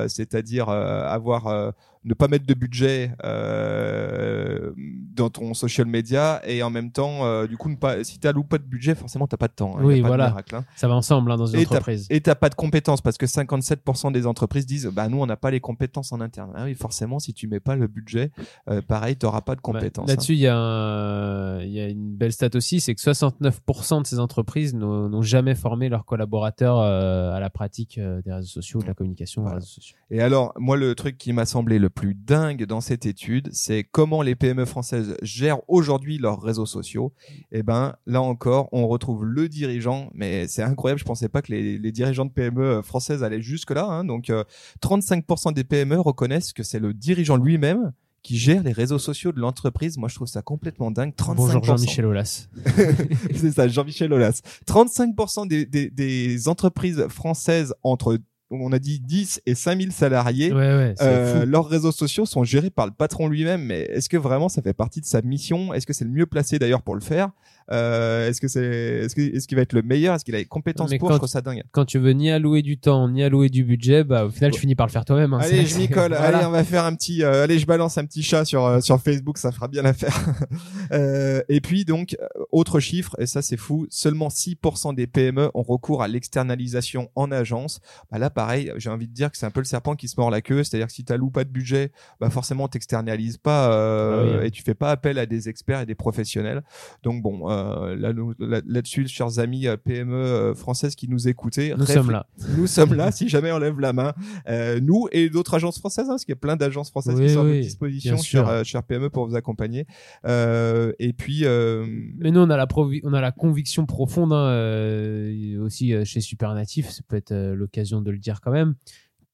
c'est-à-dire 0.09 0.69
avoir 0.69 1.73
ne 2.09 2.15
pas 2.15 2.29
mettre 2.29 2.47
de 2.47 2.55
budget 2.55 3.13
euh, 3.25 4.73
dans 5.15 5.31
ton 5.31 5.55
social 5.55 5.87
media 5.87 6.41
et 6.47 6.63
en 6.63 6.71
même 6.71 6.91
temps, 6.91 7.25
euh, 7.25 7.47
du 7.47 7.57
coup, 7.57 7.69
ne 7.69 7.77
pas, 7.77 8.03
si 8.05 8.19
t'as 8.19 8.33
pas 8.33 8.59
de 8.59 8.65
budget, 8.65 8.95
forcément, 8.95 9.27
t'as 9.27 9.37
pas 9.37 9.49
de 9.49 9.53
temps. 9.53 9.77
hein. 9.79 9.83
Oui, 9.83 10.01
de 10.01 10.07
voilà. 10.07 10.29
miracle, 10.29 10.55
hein. 10.57 10.65
Ça 10.77 10.89
va 10.89 10.95
ensemble 10.95 11.31
hein, 11.31 11.37
dans 11.37 11.47
une 11.47 11.61
Et 11.61 11.67
entreprise. 11.67 12.07
Et 12.11 12.21
t'as 12.21 12.35
pas 12.35 12.49
de 12.49 12.55
compétences 12.55 13.01
parce 13.01 13.19
que 13.19 13.27
57% 13.27 14.13
des 14.13 14.27
entreprises 14.27 14.67
disent 14.67 14.87
bah 14.87 15.09
nous 15.09 15.21
on 15.21 15.27
n'a 15.27 15.37
pas 15.37 15.51
les 15.51 15.61
compétences 15.61 16.13
en 16.13 16.21
interne. 16.21 16.53
Ah 16.55 16.65
oui 16.65 16.75
forcément 16.75 17.19
si 17.19 17.35
tu 17.35 17.47
mets 17.49 17.61
pas 17.61 17.77
le 17.77 17.87
budget, 17.89 18.31
euh, 18.71 18.81
pareil 18.81 19.17
t'auras 19.17 19.41
pas 19.43 19.55
de 19.55 19.61
compétences. 19.61 20.09
Là-dessus, 20.09 20.33
il 20.35 20.39
y, 20.39 20.43
y 20.43 20.49
a 20.49 21.89
une 21.89 22.15
belle 22.17 22.33
stat 22.33 22.51
aussi, 22.55 22.81
c'est 22.81 22.95
que 22.95 23.01
69% 23.01 24.03
de 24.03 24.07
ces 24.07 24.19
entreprises 24.19 24.75
n'ont 24.75 25.23
jamais 25.23 25.55
formé 25.55 25.89
leurs 25.89 26.05
collaborateurs 26.05 26.79
euh, 26.79 27.33
à 27.33 27.41
la 27.41 27.51
pratique 27.51 27.99
des 27.99 28.33
réseaux 28.33 28.47
sociaux, 28.49 28.81
de 28.81 28.87
la 28.87 28.95
communication 28.95 29.43
Voilà. 29.43 29.57
des 29.59 29.61
réseaux 29.65 29.73
sociaux. 29.75 29.97
Et 30.11 30.21
alors 30.23 30.53
moi 30.59 30.77
le 30.77 30.95
truc 30.95 31.19
qui 31.19 31.33
m'a 31.33 31.45
semblé 31.47 31.79
le 31.79 31.91
plus 31.99 32.15
dingue 32.15 32.65
dans 32.65 32.81
cette 32.81 33.07
étude, 33.07 33.49
c'est 33.53 33.83
comment 33.83 34.23
les 34.23 34.37
PME 34.37 34.67
françaises 34.67 35.17
gèrent 35.21 35.69
aujourd'hui 35.69 36.19
leurs 36.19 36.41
réseaux 36.41 36.65
sociaux. 36.65 37.13
Et 37.51 37.65
ben 37.65 37.97
là 38.07 38.23
encore 38.23 38.69
on 38.71 38.87
retrouve 38.87 39.25
le 39.25 39.49
dirigeant, 39.49 40.09
mais 40.15 40.47
c'est 40.47 40.63
incroyable. 40.63 41.01
Je 41.01 41.05
pensais 41.05 41.29
pas 41.29 41.43
que 41.43 41.51
les, 41.51 41.77
les 41.77 41.91
dirigeants 41.91 42.25
de 42.25 42.31
PME 42.31 42.83
françaises 42.83 43.25
allaient 43.25 43.43
jusque 43.43 43.73
là. 43.73 43.85
Hein. 43.85 44.05
Donc 44.05 44.31
euh, 44.31 44.45
35% 44.81 45.53
des 45.55 45.65
PME 45.65 45.99
reconnaissent 45.99 46.53
que 46.53 46.63
c'est 46.63 46.79
le 46.79 46.95
dirigeant 46.95 47.37
lui-même 47.37 47.93
qui 48.23 48.39
gère 48.39 48.63
les 48.63 48.73
réseaux 48.73 49.01
sociaux 49.01 49.33
de 49.33 49.41
l'entreprise. 49.41 49.99
Moi, 49.99 50.09
je 50.09 50.15
trouve 50.15 50.29
ça 50.29 50.43
complètement 50.43 50.93
dingue. 50.93 51.15
35%. 51.15 51.35
Bonjour 51.35 51.65
Jean-Michel 51.65 52.05
Aulas. 52.05 52.49
c'est 53.35 53.53
ça, 53.53 53.67
Jean-Michel 53.67 54.13
Aulas. 54.13 54.41
35% 54.69 55.49
des, 55.49 55.67
des, 55.67 55.91
des 55.91 56.49
entreprises 56.49 57.07
françaises 57.09 57.75
entre, 57.83 58.19
on 58.51 58.73
a 58.73 58.79
dit 58.79 59.01
10 59.01 59.43
et 59.47 59.55
5000 59.55 59.93
salariés, 59.93 60.53
Ouais, 60.53 60.59
ouais, 60.59 60.95
c'est 60.97 61.05
euh, 61.05 61.45
leurs 61.45 61.69
réseaux 61.69 61.93
sociaux 61.93 62.27
sont 62.27 62.45
gérés 62.45 62.71
par 62.71 62.87
le 62.87 62.93
patron 62.93 63.29
lui-même. 63.29 63.63
Mais 63.63 63.83
est-ce 63.83 64.09
que 64.09 64.17
vraiment 64.17 64.49
ça 64.49 64.63
fait 64.63 64.73
partie 64.73 65.01
de 65.01 65.07
sa 65.07 65.23
mission? 65.23 65.75
Est-ce 65.75 65.87
que 65.87 65.93
c'est 65.93 66.05
le 66.05 66.11
mieux 66.11 66.27
placé 66.27 66.59
d'ailleurs 66.59 66.83
pour 66.83 66.95
le 66.95 67.01
faire? 67.01 67.31
Euh, 67.71 68.29
Est-ce 68.29 68.41
que 68.41 68.49
c'est, 68.49 68.65
est-ce 68.65 69.15
que, 69.15 69.21
est-ce 69.21 69.47
qu'il 69.47 69.57
va 69.57 69.63
être 69.63 69.73
le 69.73 69.83
meilleur? 69.83 70.15
Est-ce 70.15 70.25
qu'il 70.25 70.35
a 70.35 70.39
les 70.39 70.45
compétences 70.45 70.91
Mais 70.91 70.99
pour? 70.99 71.09
quand- 71.09 71.15
Je 71.15 71.19
trouve 71.19 71.29
ça 71.29 71.41
dingue. 71.41 71.63
Quand 71.73 71.85
tu 71.85 71.99
veux 71.99 72.13
ni 72.13 72.31
allouer 72.31 72.63
du 72.63 72.79
temps, 72.79 73.09
ni 73.09 73.23
allouer 73.23 73.49
du 73.49 73.65
budget, 73.65 74.05
bah, 74.05 74.25
au 74.27 74.31
final, 74.31 74.51
tu 74.53 74.61
finis 74.61 74.75
par 74.75 74.87
le 74.87 74.93
faire 74.93 75.05
toi-même. 75.05 75.33
hein. 75.35 75.39
Allez, 75.43 75.67
je 75.67 75.77
m'y 75.79 75.89
colle. 75.89 76.13
Voilà. 76.15 76.39
Allez, 76.39 76.47
on 76.47 76.51
va 76.51 76.65
faire 76.65 76.85
un 76.85 76.95
petit. 76.95 77.23
euh, 77.23 77.45
allez, 77.45 77.59
je 77.59 77.67
balance 77.67 77.99
un 77.99 78.05
petit 78.05 78.23
chat 78.23 78.45
sur 78.45 78.65
euh, 78.65 78.81
sur 78.81 79.01
Facebook, 79.01 79.39
ça 79.39 79.53
fera 79.53 79.69
bien 79.69 79.83
l'affaire. 79.83 80.17
euh, 80.93 81.43
et 81.49 81.61
puis 81.61 81.85
donc 81.85 82.17
euh, 82.21 82.27
autre 82.53 82.81
chiffre, 82.81 83.15
et 83.19 83.27
ça 83.27 83.43
c'est 83.43 83.57
fou, 83.57 83.87
seulement 83.91 84.29
6% 84.29 84.95
des 84.95 85.07
PME 85.07 85.51
ont 85.55 85.63
recours 85.63 86.03
à 86.03 86.09
l'externalisation 86.09 87.11
en 87.15 87.31
agence. 87.31 87.81
Bah 88.11 88.19
là, 88.19 88.31
pareil, 88.31 88.73
j'ai 88.77 88.91
envie 88.91 89.09
de 89.09 89.13
dire 89.13 89.31
que 89.31 89.37
c'est 89.39 89.47
un 89.47 89.51
peu 89.51 89.61
le 89.61 89.65
serpent 89.67 89.95
qui 89.97 90.09
se 90.09 90.15
mord 90.19 90.31
la 90.31 90.41
queue, 90.41 90.65
c'est-à-dire 90.65 90.87
que 90.87 90.93
si 90.93 91.05
t'alloues 91.05 91.31
pas 91.31 91.45
de 91.45 91.51
budget, 91.51 91.93
bah 92.21 92.31
forcément 92.31 92.69
t'externalises 92.69 93.37
pas 93.39 93.73
euh, 93.73 94.21
Ah 94.21 94.25
oui, 94.25 94.37
hein. 94.39 94.47
et 94.47 94.51
tu 94.51 94.63
fais 94.63 94.75
pas 94.75 94.91
appel 94.91 95.19
à 95.19 95.27
des 95.27 95.49
experts 95.49 95.81
et 95.81 95.87
des 95.87 95.95
professionnels. 95.95 96.63
Donc 97.03 97.23
bon, 97.23 97.49
euh, 97.59 97.97
là 97.97 98.13
nous- 98.13 98.35
là- 98.39 98.61
là-dessus, 98.67 99.07
chers 99.09 99.39
amis 99.39 99.67
euh, 99.67 99.77
PME 99.77 100.15
euh, 100.15 100.55
françaises 100.55 100.95
qui 100.95 101.09
nous 101.09 101.29
écoutez, 101.29 101.75
Nous 101.77 101.87
sommes 101.87 102.11
là. 102.11 102.27
nous 102.57 102.67
sommes 102.67 102.95
là 102.95 103.11
si 103.13 103.29
jamais 103.29 103.53
on 103.53 103.59
lève 103.59 103.79
la 103.81 103.93
main. 103.93 104.13
Euh, 104.49 104.81
nous 104.81 105.09
et 105.13 105.29
d'autres 105.31 105.55
agences 105.55 105.79
françaises, 105.79 106.07
hein, 106.07 106.13
parce 106.13 106.25
qu'il 106.25 106.33
y 106.33 106.39
a 106.39 106.41
plein 106.41 106.57
d'agences 106.57 106.91
françaises 106.91 107.15
Oui, 107.19 107.27
qui 107.27 107.33
sont 107.35 107.41
à 107.41 107.45
votre 107.45 107.61
disposition, 107.61 108.17
chers, 108.19 108.65
chers 108.65 108.83
PME, 108.83 109.11
pour 109.11 109.27
vous 109.29 109.37
accompagner. 109.37 109.87
Euh, 110.27 110.93
et 110.99 111.13
puis, 111.13 111.45
Mais 111.45 112.31
nous, 112.31 112.41
on 112.41 112.51
a 112.51 112.57
la, 112.57 112.67
provi- 112.67 113.01
on 113.05 113.13
a 113.13 113.21
la 113.21 113.33
conviction 113.33 113.87
profonde, 113.87 114.33
hein, 114.33 115.59
aussi 115.61 115.95
chez 116.05 116.21
Supernatif, 116.21 116.91
ça 116.91 117.03
peut 117.07 117.17
être 117.17 117.35
l'occasion 117.55 118.01
de 118.01 118.11
le 118.11 118.19
dire 118.19 118.41
quand 118.41 118.51
même, 118.53 118.75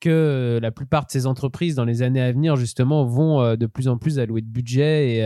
que 0.04 0.10
euh, 0.10 0.60
la 0.60 0.70
plupart 0.70 1.06
de 1.06 1.10
ces 1.10 1.26
entreprises, 1.26 1.76
dans 1.76 1.86
les 1.86 2.02
années 2.02 2.20
à 2.20 2.30
venir, 2.30 2.56
justement, 2.56 3.06
vont 3.06 3.40
euh, 3.40 3.56
de 3.56 3.64
plus 3.64 3.88
en 3.88 3.96
plus 3.96 4.18
allouer 4.18 4.42
de 4.42 4.46
budget 4.46 5.16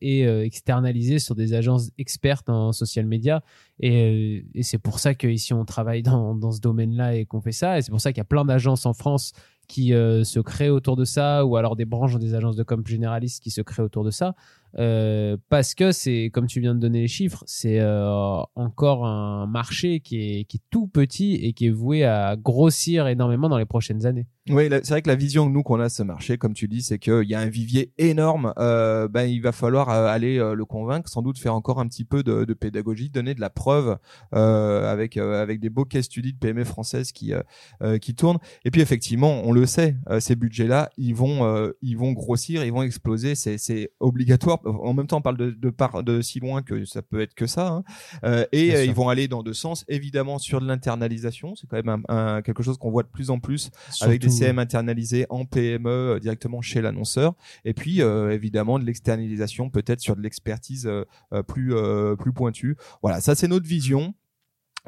et, 0.00 0.24
euh, 0.24 0.44
externaliser 0.44 1.18
sur 1.18 1.34
des 1.34 1.52
agences 1.52 1.90
expertes 1.98 2.48
en 2.48 2.70
social 2.70 3.06
media. 3.06 3.42
Et, 3.80 4.46
c'est 4.62 4.78
pour 4.78 5.00
ça 5.00 5.16
qu'ici, 5.16 5.52
on 5.52 5.64
travaille 5.64 6.04
dans, 6.04 6.52
ce 6.52 6.60
domaine-là 6.60 7.16
et 7.16 7.26
qu'on 7.26 7.40
fait 7.40 7.50
ça. 7.50 7.76
Et 7.76 7.82
c'est 7.82 7.90
pour 7.90 8.00
ça 8.00 8.12
qu'il 8.12 8.18
y 8.18 8.20
a 8.20 8.24
plein 8.24 8.44
d'agences 8.44 8.86
en 8.86 8.92
France 8.92 9.32
qui 9.66 9.88
se 9.88 10.38
créent 10.38 10.70
autour 10.70 10.94
de 10.94 11.04
ça, 11.04 11.44
ou 11.44 11.56
alors 11.56 11.74
des 11.74 11.86
branches 11.86 12.16
des 12.18 12.34
agences 12.34 12.54
de 12.54 12.62
com 12.62 12.86
généralistes 12.86 13.42
qui 13.42 13.50
se 13.50 13.62
créent 13.62 13.82
autour 13.82 14.04
de 14.04 14.12
ça. 14.12 14.36
Euh, 14.78 15.36
parce 15.48 15.74
que 15.74 15.92
c'est, 15.92 16.30
comme 16.32 16.46
tu 16.46 16.60
viens 16.60 16.74
de 16.74 16.80
donner 16.80 17.00
les 17.00 17.08
chiffres, 17.08 17.42
c'est 17.46 17.80
euh, 17.80 18.42
encore 18.54 19.06
un 19.06 19.46
marché 19.46 20.00
qui 20.00 20.40
est, 20.40 20.46
tout 20.70 20.86
petit 20.86 21.34
et 21.34 21.52
qui 21.52 21.66
est 21.66 21.70
voué 21.70 22.04
à 22.04 22.36
grossir 22.36 23.06
énormément 23.06 23.48
dans 23.48 23.58
les 23.58 23.66
prochaines 23.66 24.04
années. 24.04 24.26
oui, 24.48 24.68
c'est 24.70 24.88
vrai 24.88 25.02
que 25.02 25.08
la 25.08 25.14
vision 25.14 25.46
que 25.46 25.52
nous 25.52 25.62
qu'on 25.62 25.80
a 25.80 25.84
de 25.84 25.92
ce 25.92 26.02
marché, 26.02 26.38
comme 26.38 26.54
tu 26.54 26.66
dis, 26.66 26.82
c'est 26.82 26.98
qu'il 26.98 27.24
y 27.24 27.34
a 27.34 27.40
un 27.40 27.48
vivier 27.48 27.92
énorme. 27.98 28.52
Euh, 28.58 29.08
ben, 29.08 29.24
il 29.24 29.40
va 29.40 29.52
falloir 29.52 29.88
aller 29.88 30.38
le 30.38 30.64
convaincre, 30.64 31.08
sans 31.08 31.22
doute 31.22 31.38
faire 31.38 31.54
encore 31.54 31.78
un 31.80 31.86
petit 31.86 32.04
peu 32.04 32.22
de, 32.22 32.52
pédagogie, 32.54 33.10
donner 33.10 33.34
de 33.34 33.40
la 33.40 33.50
preuve 33.50 33.98
avec 34.32 35.16
avec 35.16 35.60
des 35.60 35.70
beaux 35.70 35.84
case 35.84 36.04
studies 36.04 36.32
de 36.32 36.38
PME 36.38 36.64
françaises 36.64 37.12
qui 37.12 37.32
qui 38.00 38.14
tournent. 38.14 38.38
Et 38.64 38.70
puis 38.70 38.80
effectivement, 38.80 39.42
on 39.44 39.52
le 39.52 39.66
sait, 39.66 39.96
ces 40.20 40.36
budgets-là, 40.36 40.90
ils 40.96 41.14
vont 41.14 41.72
ils 41.82 41.96
vont 41.96 42.12
grossir, 42.12 42.64
ils 42.64 42.72
vont 42.72 42.82
exploser. 42.82 43.34
C'est 43.34 43.58
c'est 43.58 43.90
obligatoire. 44.00 44.60
En 44.66 44.92
même 44.94 45.06
temps, 45.06 45.18
on 45.18 45.22
parle 45.22 45.36
de 45.36 45.50
de 45.50 45.70
part 45.70 46.02
de 46.02 46.20
si 46.20 46.40
loin 46.40 46.62
que 46.62 46.84
ça 46.84 47.02
peut 47.02 47.20
être 47.20 47.34
que 47.34 47.46
ça. 47.46 47.68
hein. 47.68 47.84
Euh, 48.24 48.44
et 48.52 48.74
euh, 48.74 48.84
ils 48.84 48.92
vont 48.94 49.08
aller 49.08 49.28
dans 49.28 49.42
deux 49.42 49.54
sens. 49.54 49.84
Évidemment 49.88 50.38
sur 50.38 50.60
de 50.60 50.66
l'internalisation, 50.66 51.54
c'est 51.54 51.66
quand 51.66 51.76
même 51.82 52.04
un, 52.08 52.16
un- 52.16 52.42
quelque 52.42 52.62
chose 52.62 52.78
qu'on 52.78 52.90
voit 52.90 53.02
de 53.02 53.08
plus 53.08 53.30
en 53.30 53.38
plus 53.38 53.70
avec 54.04 54.20
des 54.20 54.28
CM 54.30 54.58
internalisés 54.58 55.26
en 55.30 55.44
PME 55.44 55.88
euh, 55.90 56.18
directement 56.20 56.60
chez 56.60 56.80
l'annonceur. 56.82 57.34
Et 57.64 57.74
puis 57.74 58.00
évidemment 58.00 58.78
de 58.78 58.84
l'externalisation 58.84 59.70
peut-être 59.70 60.00
sur 60.00 60.16
de 60.16 60.20
l'expertise 60.22 60.90
plus 61.46 61.74
plus 62.18 62.32
pointue. 62.32 62.76
Voilà, 63.02 63.20
ça 63.20 63.34
c'est 63.34 63.48
notre 63.48 63.66
vision. 63.66 64.14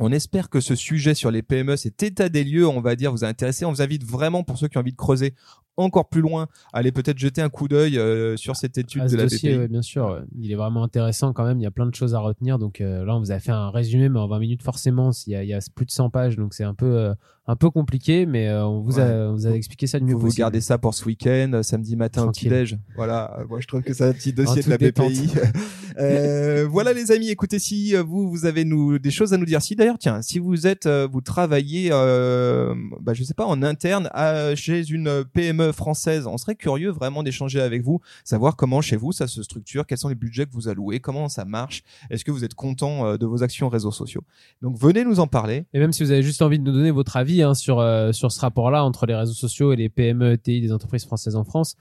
On 0.00 0.12
espère 0.12 0.48
que 0.48 0.60
ce 0.60 0.76
sujet 0.76 1.12
sur 1.14 1.32
les 1.32 1.42
PME, 1.42 1.74
cet 1.76 2.02
état 2.04 2.28
des 2.28 2.44
lieux, 2.44 2.68
on 2.68 2.80
va 2.80 2.94
dire, 2.94 3.10
vous 3.10 3.24
a 3.24 3.26
intéressé. 3.26 3.64
On 3.64 3.72
vous 3.72 3.82
invite 3.82 4.04
vraiment, 4.04 4.44
pour 4.44 4.56
ceux 4.56 4.68
qui 4.68 4.78
ont 4.78 4.80
envie 4.80 4.92
de 4.92 4.96
creuser 4.96 5.34
encore 5.82 6.08
plus 6.08 6.20
loin, 6.20 6.48
à 6.72 6.78
aller 6.78 6.92
peut-être 6.92 7.18
jeter 7.18 7.40
un 7.42 7.48
coup 7.48 7.68
d'œil 7.68 7.98
euh, 7.98 8.36
sur 8.36 8.56
cette 8.56 8.76
étude 8.78 9.02
à 9.02 9.04
de 9.06 9.10
ce 9.10 9.16
la 9.16 9.22
dossier, 9.24 9.50
BPI. 9.52 9.58
ouais, 9.60 9.68
bien 9.68 9.82
sûr, 9.82 10.22
il 10.40 10.50
est 10.52 10.56
vraiment 10.56 10.82
intéressant 10.82 11.32
quand 11.32 11.44
même. 11.44 11.58
Il 11.58 11.62
y 11.62 11.66
a 11.66 11.70
plein 11.70 11.86
de 11.86 11.94
choses 11.94 12.14
à 12.14 12.18
retenir. 12.20 12.58
Donc 12.58 12.80
euh, 12.80 13.04
là, 13.04 13.16
on 13.16 13.20
vous 13.20 13.32
a 13.32 13.38
fait 13.38 13.52
un 13.52 13.70
résumé, 13.70 14.08
mais 14.08 14.18
en 14.18 14.28
20 14.28 14.38
minutes 14.38 14.62
forcément, 14.62 15.10
il 15.26 15.32
y 15.32 15.36
a, 15.36 15.42
il 15.44 15.48
y 15.48 15.54
a 15.54 15.60
plus 15.74 15.86
de 15.86 15.90
100 15.90 16.10
pages, 16.10 16.36
donc 16.36 16.54
c'est 16.54 16.64
un 16.64 16.74
peu 16.74 16.86
euh, 16.86 17.14
un 17.50 17.56
peu 17.56 17.70
compliqué, 17.70 18.26
mais 18.26 18.52
on 18.52 18.80
vous 18.82 19.00
a, 19.00 19.04
Ouais. 19.06 19.12
on 19.30 19.32
vous 19.32 19.46
a 19.46 19.50
expliqué 19.52 19.86
ça 19.86 19.98
du 19.98 20.04
mieux 20.04 20.14
Vous, 20.14 20.20
possible. 20.26 20.40
gardez 20.40 20.60
ça 20.60 20.76
pour 20.76 20.92
ce 20.92 21.06
week-end, 21.06 21.60
samedi 21.62 21.96
matin 21.96 22.24
Tranquille. 22.24 22.48
au 22.48 22.50
petit-déj. 22.50 22.78
Voilà, 22.94 23.38
euh, 23.40 23.46
moi 23.48 23.58
je 23.60 23.66
trouve 23.66 23.80
que 23.82 23.94
c'est 23.94 24.04
un 24.04 24.12
petit 24.12 24.34
dossier 24.34 24.62
de 24.62 24.68
la 24.68 24.76
BPI. 24.76 25.30
Voilà 26.70 26.92
les 26.92 27.10
amis, 27.10 27.28
écoutez 27.30 27.58
si 27.58 27.94
vous 27.94 28.28
vous 28.30 28.44
avez 28.46 28.64
nous 28.64 28.98
des 28.98 29.10
choses 29.10 29.32
à 29.32 29.38
nous 29.38 29.44
dire. 29.46 29.60
Si 29.62 29.74
d'ailleurs 29.74 29.98
tiens, 29.98 30.22
si 30.22 30.38
vous 30.38 30.66
êtes 30.66 30.86
vous 30.86 31.20
travaillez 31.20 31.90
bah, 31.90 33.14
je 33.14 33.22
sais 33.24 33.34
pas 33.34 33.46
en 33.46 33.62
interne 33.62 34.08
à, 34.12 34.54
chez 34.54 34.88
une 34.90 35.24
PME 35.32 35.67
française, 35.72 36.26
on 36.26 36.38
serait 36.38 36.56
curieux 36.56 36.90
vraiment 36.90 37.22
d'échanger 37.22 37.60
avec 37.60 37.82
vous, 37.82 38.00
savoir 38.24 38.56
comment 38.56 38.80
chez 38.80 38.96
vous 38.96 39.12
ça 39.12 39.26
se 39.26 39.42
structure, 39.42 39.86
quels 39.86 39.98
sont 39.98 40.08
les 40.08 40.14
budgets 40.14 40.46
que 40.46 40.52
vous 40.52 40.68
allouez, 40.68 41.00
comment 41.00 41.28
ça 41.28 41.44
marche, 41.44 41.82
est-ce 42.10 42.24
que 42.24 42.30
vous 42.30 42.44
êtes 42.44 42.54
content 42.54 43.06
euh, 43.06 43.16
de 43.16 43.26
vos 43.26 43.42
actions 43.42 43.68
réseaux 43.68 43.92
sociaux? 43.92 44.22
Donc 44.62 44.78
venez 44.78 45.04
nous 45.04 45.20
en 45.20 45.26
parler. 45.26 45.64
Et 45.72 45.78
même 45.78 45.92
si 45.92 46.02
vous 46.02 46.10
avez 46.10 46.22
juste 46.22 46.42
envie 46.42 46.58
de 46.58 46.64
nous 46.64 46.72
donner 46.72 46.90
votre 46.90 47.16
avis 47.16 47.42
hein, 47.42 47.54
sur, 47.54 47.80
euh, 47.80 48.12
sur 48.12 48.32
ce 48.32 48.40
rapport-là 48.40 48.84
entre 48.84 49.06
les 49.06 49.14
réseaux 49.14 49.34
sociaux 49.34 49.72
et 49.72 49.76
les 49.76 49.88
PME, 49.88 50.32
ETI 50.32 50.60
des 50.60 50.72
entreprises 50.72 51.04
françaises 51.04 51.36
en 51.36 51.44
France, 51.44 51.76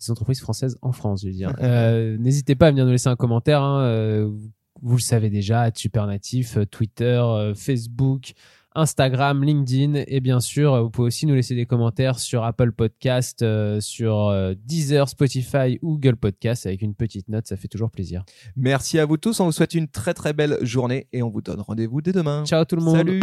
des 0.00 0.10
entreprises 0.10 0.40
françaises 0.40 0.78
en 0.82 0.92
France, 0.92 1.22
je 1.22 1.28
veux 1.28 1.32
dire, 1.32 1.54
euh, 1.62 2.16
n'hésitez 2.18 2.54
pas 2.54 2.68
à 2.68 2.70
venir 2.70 2.84
nous 2.84 2.92
laisser 2.92 3.08
un 3.08 3.16
commentaire. 3.16 3.62
hein, 3.62 3.80
euh, 3.82 4.30
vous, 4.82 4.96
le 4.96 5.02
savez 5.02 5.30
déjà, 5.30 5.70
Supernatif, 5.74 6.56
euh, 6.56 6.64
Twitter, 6.66 7.20
euh, 7.22 7.54
Facebook, 7.54 8.34
Instagram, 8.74 9.42
LinkedIn 9.44 10.04
et 10.06 10.20
bien 10.20 10.40
sûr, 10.40 10.74
euh, 10.74 10.82
vous 10.82 10.90
pouvez 10.90 11.06
aussi 11.06 11.26
nous 11.26 11.34
laisser 11.34 11.54
des 11.54 11.66
commentaires 11.66 12.18
sur 12.18 12.44
Apple 12.44 12.72
Podcast, 12.72 13.42
euh, 13.42 13.80
sur 13.80 14.28
euh, 14.28 14.54
Deezer, 14.64 15.08
Spotify 15.08 15.78
ou 15.82 15.98
Google 15.98 16.16
Podcast 16.16 16.66
avec 16.66 16.82
une 16.82 16.94
petite 16.94 17.28
note, 17.28 17.46
ça 17.46 17.56
fait 17.56 17.68
toujours 17.68 17.90
plaisir. 17.90 18.24
Merci 18.56 18.98
à 18.98 19.06
vous 19.06 19.16
tous, 19.16 19.40
on 19.40 19.46
vous 19.46 19.52
souhaite 19.52 19.74
une 19.74 19.88
très 19.88 20.14
très 20.14 20.32
belle 20.32 20.58
journée 20.62 21.08
et 21.12 21.22
on 21.22 21.30
vous 21.30 21.42
donne 21.42 21.60
rendez-vous 21.60 22.00
dès 22.00 22.12
demain. 22.12 22.44
Ciao 22.44 22.64
tout 22.64 22.76
le 22.76 22.82
monde. 22.82 22.96
Salut 22.96 23.20